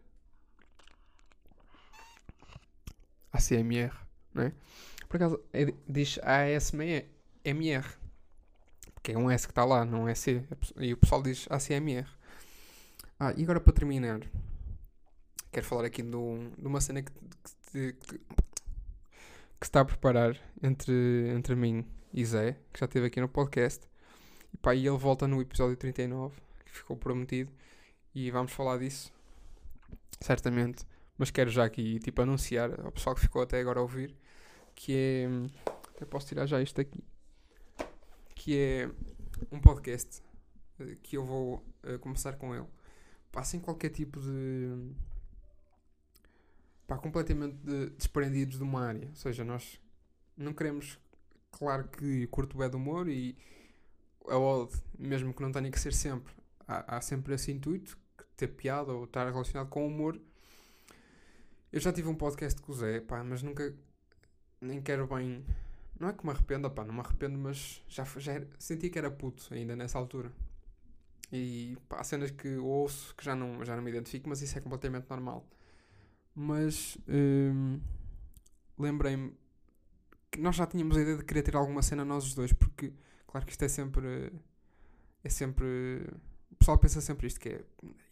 ACMR, 3.33 3.93
não 4.33 4.45
é? 4.45 4.53
Por 5.09 5.17
acaso 5.17 5.41
é, 5.53 5.73
diz 5.87 6.19
ASMR, 6.23 7.07
porque 8.95 9.13
é 9.13 9.19
um 9.19 9.31
S 9.31 9.47
que 9.47 9.53
está 9.53 9.65
lá, 9.65 9.85
não 9.85 10.09
é 10.09 10.15
C. 10.15 10.43
E 10.77 10.93
o 10.93 10.97
pessoal 10.97 11.23
diz 11.23 11.47
ACMR. 11.49 12.07
Ah, 13.19 13.33
e 13.37 13.43
agora 13.43 13.61
para 13.61 13.73
terminar, 13.73 14.21
quero 15.51 15.67
falar 15.67 15.85
aqui 15.85 16.03
de, 16.03 16.15
um, 16.15 16.53
uma 16.59 16.81
cena 16.81 17.03
que, 17.03 17.13
que, 17.73 17.93
que, 17.93 18.19
que, 18.19 19.63
está 19.63 19.81
a 19.81 19.85
preparar 19.85 20.37
entre, 20.63 21.33
entre 21.35 21.55
mim 21.57 21.87
e 22.13 22.25
Zé, 22.25 22.53
que 22.73 22.81
já 22.81 22.87
esteve 22.87 23.07
aqui 23.07 23.21
no 23.21 23.29
podcast. 23.29 23.87
E 24.53 24.57
pá, 24.57 24.75
e 24.75 24.87
ele 24.87 24.99
volta 24.99 25.27
no 25.27 25.41
episódio 25.41 25.77
39, 25.77 26.37
que 26.65 26.73
ficou 26.73 26.97
prometido. 26.97 27.51
E 28.15 28.31
vamos 28.31 28.53
falar 28.53 28.79
disso, 28.79 29.13
certamente. 30.21 30.85
Mas 31.17 31.31
quero 31.31 31.51
já 31.51 31.65
aqui, 31.65 31.99
tipo, 31.99 32.23
anunciar 32.23 32.79
ao 32.85 32.93
pessoal 32.93 33.15
que 33.15 33.23
ficou 33.23 33.43
até 33.43 33.61
agora 33.61 33.81
a 33.81 33.83
ouvir, 33.83 34.15
que 34.75 34.95
é... 34.95 35.29
Até 35.97 36.05
posso 36.05 36.29
tirar 36.29 36.47
já 36.47 36.63
isto 36.63 36.81
aqui. 36.81 37.03
Que 38.49 38.57
é 38.57 38.91
um 39.53 39.61
podcast 39.61 40.23
eh, 40.81 40.97
que 41.03 41.19
eu 41.19 41.23
vou 41.23 41.63
uh, 41.85 41.99
começar 41.99 42.33
com 42.33 42.55
ele. 42.55 42.65
Pá, 43.31 43.45
sem 43.45 43.61
qualquer 43.61 43.91
tipo 43.91 44.19
de... 44.19 44.91
Pá, 46.87 46.97
completamente 46.97 47.57
de, 47.57 47.91
desprendidos 47.91 48.57
de 48.57 48.63
uma 48.63 48.87
área. 48.87 49.07
Ou 49.07 49.15
seja, 49.17 49.45
nós 49.45 49.79
não 50.35 50.55
queremos... 50.55 50.99
Claro 51.51 51.89
que 51.89 52.27
curto 52.29 52.57
bem 52.57 52.71
do 52.71 52.79
humor 52.79 53.07
e 53.11 53.37
a 54.27 54.39
odd, 54.39 54.73
mesmo 54.99 55.35
que 55.35 55.43
não 55.43 55.53
tenha 55.53 55.71
que 55.71 55.79
ser 55.79 55.93
sempre, 55.93 56.33
há, 56.67 56.97
há 56.97 57.01
sempre 57.03 57.35
esse 57.35 57.53
intuito, 57.53 57.99
ter 58.35 58.49
piada 58.49 58.91
ou 58.95 59.05
estar 59.05 59.31
relacionado 59.31 59.69
com 59.69 59.85
o 59.85 59.89
humor. 59.89 60.19
Eu 61.71 61.81
já 61.81 61.93
tive 61.93 62.09
um 62.09 62.15
podcast 62.15 62.63
com 62.63 62.73
o 62.73 62.75
Zé, 62.75 63.03
pá, 63.03 63.23
mas 63.23 63.43
nunca, 63.43 63.77
nem 64.59 64.81
quero 64.81 65.07
bem, 65.07 65.45
não 65.99 66.09
é 66.09 66.13
que 66.13 66.25
me 66.25 66.33
arrependa, 66.33 66.71
pá, 66.71 66.85
não 66.85 66.95
me 66.95 67.01
arrependo, 67.01 67.39
mas 67.39 67.83
já, 67.89 68.05
já 68.05 68.33
era, 68.33 68.49
senti 68.59 68.91
que 68.91 68.99
era 68.99 69.11
puto 69.11 69.53
ainda 69.53 69.75
nessa 69.77 69.99
altura. 69.99 70.33
E 71.33 71.77
pá, 71.89 72.01
há 72.01 72.05
cenas 72.05 72.31
que 72.31 72.57
ouço 72.57 73.15
que 73.15 73.25
já 73.25 73.35
não, 73.35 73.65
já 73.65 73.77
não 73.77 73.83
me 73.83 73.91
identifico, 73.91 74.29
mas 74.29 74.41
isso 74.43 74.57
é 74.57 74.61
completamente 74.61 75.09
normal. 75.11 75.47
Mas 76.35 76.97
hum, 77.09 77.81
lembrei-me 78.79 79.35
que 80.31 80.41
nós 80.41 80.57
já 80.57 80.67
tínhamos 80.67 80.97
a 80.97 81.01
ideia 81.01 81.17
de 81.17 81.25
querer 81.25 81.43
ter 81.43 81.57
alguma 81.57 81.83
cena 81.83 82.05
nós 82.05 82.25
os 82.25 82.35
dois, 82.35 82.53
porque 82.53 82.93
Claro 83.29 83.47
que 83.47 83.53
isto 83.53 83.65
é 83.65 83.69
sempre. 83.69 84.33
É 85.23 85.29
sempre. 85.29 85.67
O 86.51 86.57
pessoal 86.57 86.79
pensa 86.79 87.01
sempre 87.01 87.27
isto: 87.27 87.39
que 87.39 87.51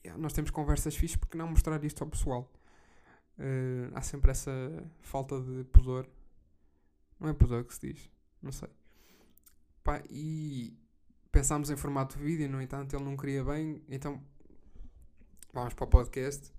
é. 0.05 0.16
Nós 0.16 0.33
temos 0.33 0.51
conversas 0.51 0.94
fixas, 0.94 1.16
porque 1.16 1.37
não 1.37 1.49
mostrar 1.49 1.83
isto 1.83 2.05
ao 2.05 2.09
pessoal? 2.09 2.53
Uh, 3.38 3.90
há 3.94 4.01
sempre 4.03 4.31
essa 4.31 4.51
falta 5.01 5.40
de 5.40 5.64
pudor. 5.64 6.07
Não 7.18 7.29
é 7.29 7.33
pudor 7.33 7.64
que 7.64 7.74
se 7.74 7.92
diz, 7.92 8.11
não 8.42 8.52
sei. 8.52 8.68
Pá, 9.83 10.02
e 10.11 10.76
pensámos 11.31 11.70
em 11.70 11.76
formato 11.76 12.18
de 12.18 12.24
vídeo, 12.24 12.48
no 12.48 12.61
entanto 12.61 12.94
ele 12.94 13.05
não 13.05 13.16
queria 13.16 13.44
bem, 13.44 13.83
então 13.88 14.22
vamos 15.52 15.74
para 15.74 15.85
o 15.85 15.88
podcast. 15.88 16.52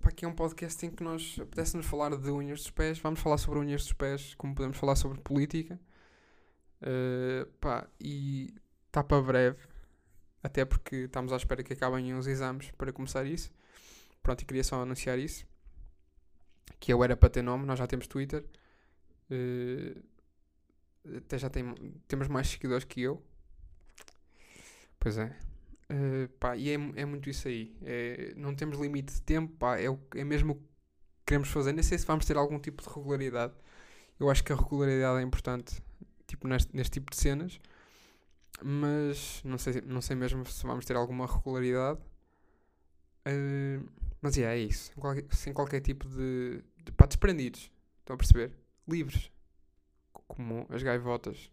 Pá, 0.00 0.10
aqui 0.10 0.24
é 0.24 0.28
um 0.28 0.34
podcast 0.34 0.84
em 0.84 0.90
que 0.90 1.02
nós 1.02 1.38
apetece-nos 1.40 1.86
falar 1.86 2.16
de 2.16 2.30
unhas 2.30 2.60
dos 2.60 2.70
pés, 2.70 2.98
vamos 2.98 3.20
falar 3.20 3.38
sobre 3.38 3.58
unhas 3.58 3.82
dos 3.82 3.92
pés, 3.92 4.34
como 4.34 4.54
podemos 4.54 4.76
falar 4.76 4.96
sobre 4.96 5.20
política. 5.20 5.80
Uh, 6.82 7.46
pá, 7.60 7.88
e 7.98 8.54
está 8.86 9.02
para 9.02 9.22
breve, 9.22 9.58
até 10.42 10.64
porque 10.64 10.96
estamos 10.96 11.32
à 11.32 11.36
espera 11.36 11.62
que 11.62 11.72
acabem 11.72 12.14
os 12.14 12.26
exames 12.26 12.70
para 12.72 12.92
começar 12.92 13.24
isso. 13.24 13.50
Pronto, 14.22 14.42
e 14.42 14.44
queria 14.44 14.64
só 14.64 14.82
anunciar 14.82 15.18
isso. 15.18 15.46
Que 16.78 16.92
eu 16.92 17.02
era 17.02 17.16
para 17.16 17.28
ter 17.28 17.42
nome, 17.42 17.64
nós 17.64 17.78
já 17.78 17.86
temos 17.86 18.06
Twitter. 18.06 18.44
Uh, 19.30 20.02
até 21.16 21.38
já 21.38 21.48
tem, 21.48 21.74
temos 22.08 22.28
mais 22.28 22.48
seguidores 22.48 22.84
que 22.84 23.02
eu. 23.02 23.22
Pois 24.98 25.18
é. 25.18 25.36
Uh, 25.90 26.28
pá, 26.40 26.56
e 26.56 26.70
é, 26.70 26.74
é 26.74 27.04
muito 27.04 27.30
isso 27.30 27.46
aí. 27.46 27.76
É, 27.82 28.34
não 28.36 28.54
temos 28.54 28.78
limite 28.78 29.14
de 29.14 29.22
tempo, 29.22 29.52
pá, 29.56 29.78
é, 29.78 29.88
o, 29.88 29.98
é 30.14 30.24
mesmo 30.24 30.52
o 30.52 30.56
que 30.56 30.62
queremos 31.26 31.48
fazer. 31.48 31.72
Nem 31.72 31.82
sei 31.82 31.98
se 31.98 32.06
vamos 32.06 32.24
ter 32.24 32.36
algum 32.36 32.58
tipo 32.58 32.82
de 32.82 32.88
regularidade. 32.88 33.54
Eu 34.18 34.30
acho 34.30 34.42
que 34.42 34.52
a 34.52 34.56
regularidade 34.56 35.20
é 35.20 35.22
importante 35.22 35.82
tipo 36.26 36.48
neste, 36.48 36.74
neste 36.74 36.92
tipo 36.92 37.10
de 37.10 37.16
cenas, 37.16 37.60
mas 38.62 39.40
não 39.44 39.58
sei, 39.58 39.80
não 39.82 40.00
sei 40.00 40.16
mesmo 40.16 40.44
se 40.46 40.66
vamos 40.66 40.84
ter 40.84 40.96
alguma 40.96 41.26
regularidade. 41.26 42.00
Uh, 43.26 43.86
mas 44.20 44.36
yeah, 44.36 44.56
é 44.56 44.60
isso, 44.60 44.86
sem 44.86 44.94
qualquer, 44.96 45.24
sem 45.30 45.52
qualquer 45.52 45.80
tipo 45.80 46.08
de, 46.08 46.62
de 46.84 46.92
pá, 46.92 47.06
desprendidos, 47.06 47.70
estão 48.00 48.14
a 48.14 48.16
perceber? 48.16 48.52
Livres, 48.88 49.30
como 50.12 50.66
as 50.70 50.82
gaivotas 50.82 51.50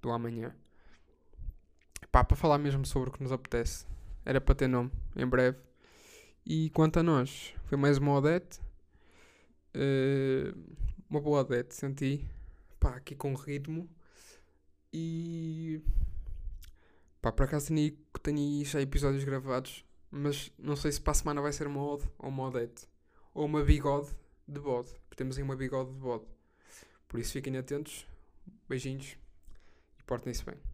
do 0.00 0.10
amanhã. 0.10 0.54
Pá, 2.10 2.24
para 2.24 2.36
falar 2.36 2.58
mesmo 2.58 2.84
sobre 2.84 3.10
o 3.10 3.12
que 3.12 3.22
nos 3.22 3.32
apetece, 3.32 3.86
era 4.24 4.40
para 4.40 4.54
ter 4.54 4.68
nome 4.68 4.90
em 5.16 5.26
breve. 5.26 5.58
E 6.44 6.70
quanto 6.70 6.98
a 6.98 7.02
nós, 7.02 7.54
foi 7.64 7.78
mais 7.78 7.98
uma 7.98 8.14
Odete. 8.14 8.60
Uh, 9.74 10.52
uma 11.08 11.20
boa 11.20 11.40
odete, 11.40 11.74
senti. 11.74 12.24
Pá, 12.78 12.96
aqui 12.96 13.14
com 13.14 13.34
ritmo. 13.34 13.88
E. 14.92 15.82
Pá, 17.20 17.32
por 17.32 17.44
acaso 17.44 17.68
tenho, 17.68 17.92
tenho 18.22 18.64
já 18.64 18.80
episódios 18.80 19.24
gravados. 19.24 19.84
Mas 20.10 20.52
não 20.58 20.76
sei 20.76 20.92
se 20.92 21.00
para 21.00 21.12
a 21.12 21.14
semana 21.14 21.40
vai 21.40 21.52
ser 21.52 21.66
uma 21.66 21.82
ode 21.82 22.08
ou 22.18 22.28
uma 22.28 22.48
odete. 22.48 22.88
Ou 23.34 23.44
uma 23.46 23.62
bigode 23.62 24.10
de 24.46 24.60
bode. 24.60 24.90
Porque 25.08 25.16
temos 25.16 25.36
aí 25.36 25.42
uma 25.42 25.56
bigode 25.56 25.92
de 25.92 25.98
bode. 25.98 26.24
Por 27.10 27.18
isso 27.18 27.32
fiquem 27.32 27.58
atentos. 27.58 28.06
Beijinhos. 28.68 29.16
E 29.98 30.02
portem-se 30.04 30.44
bem. 30.44 30.69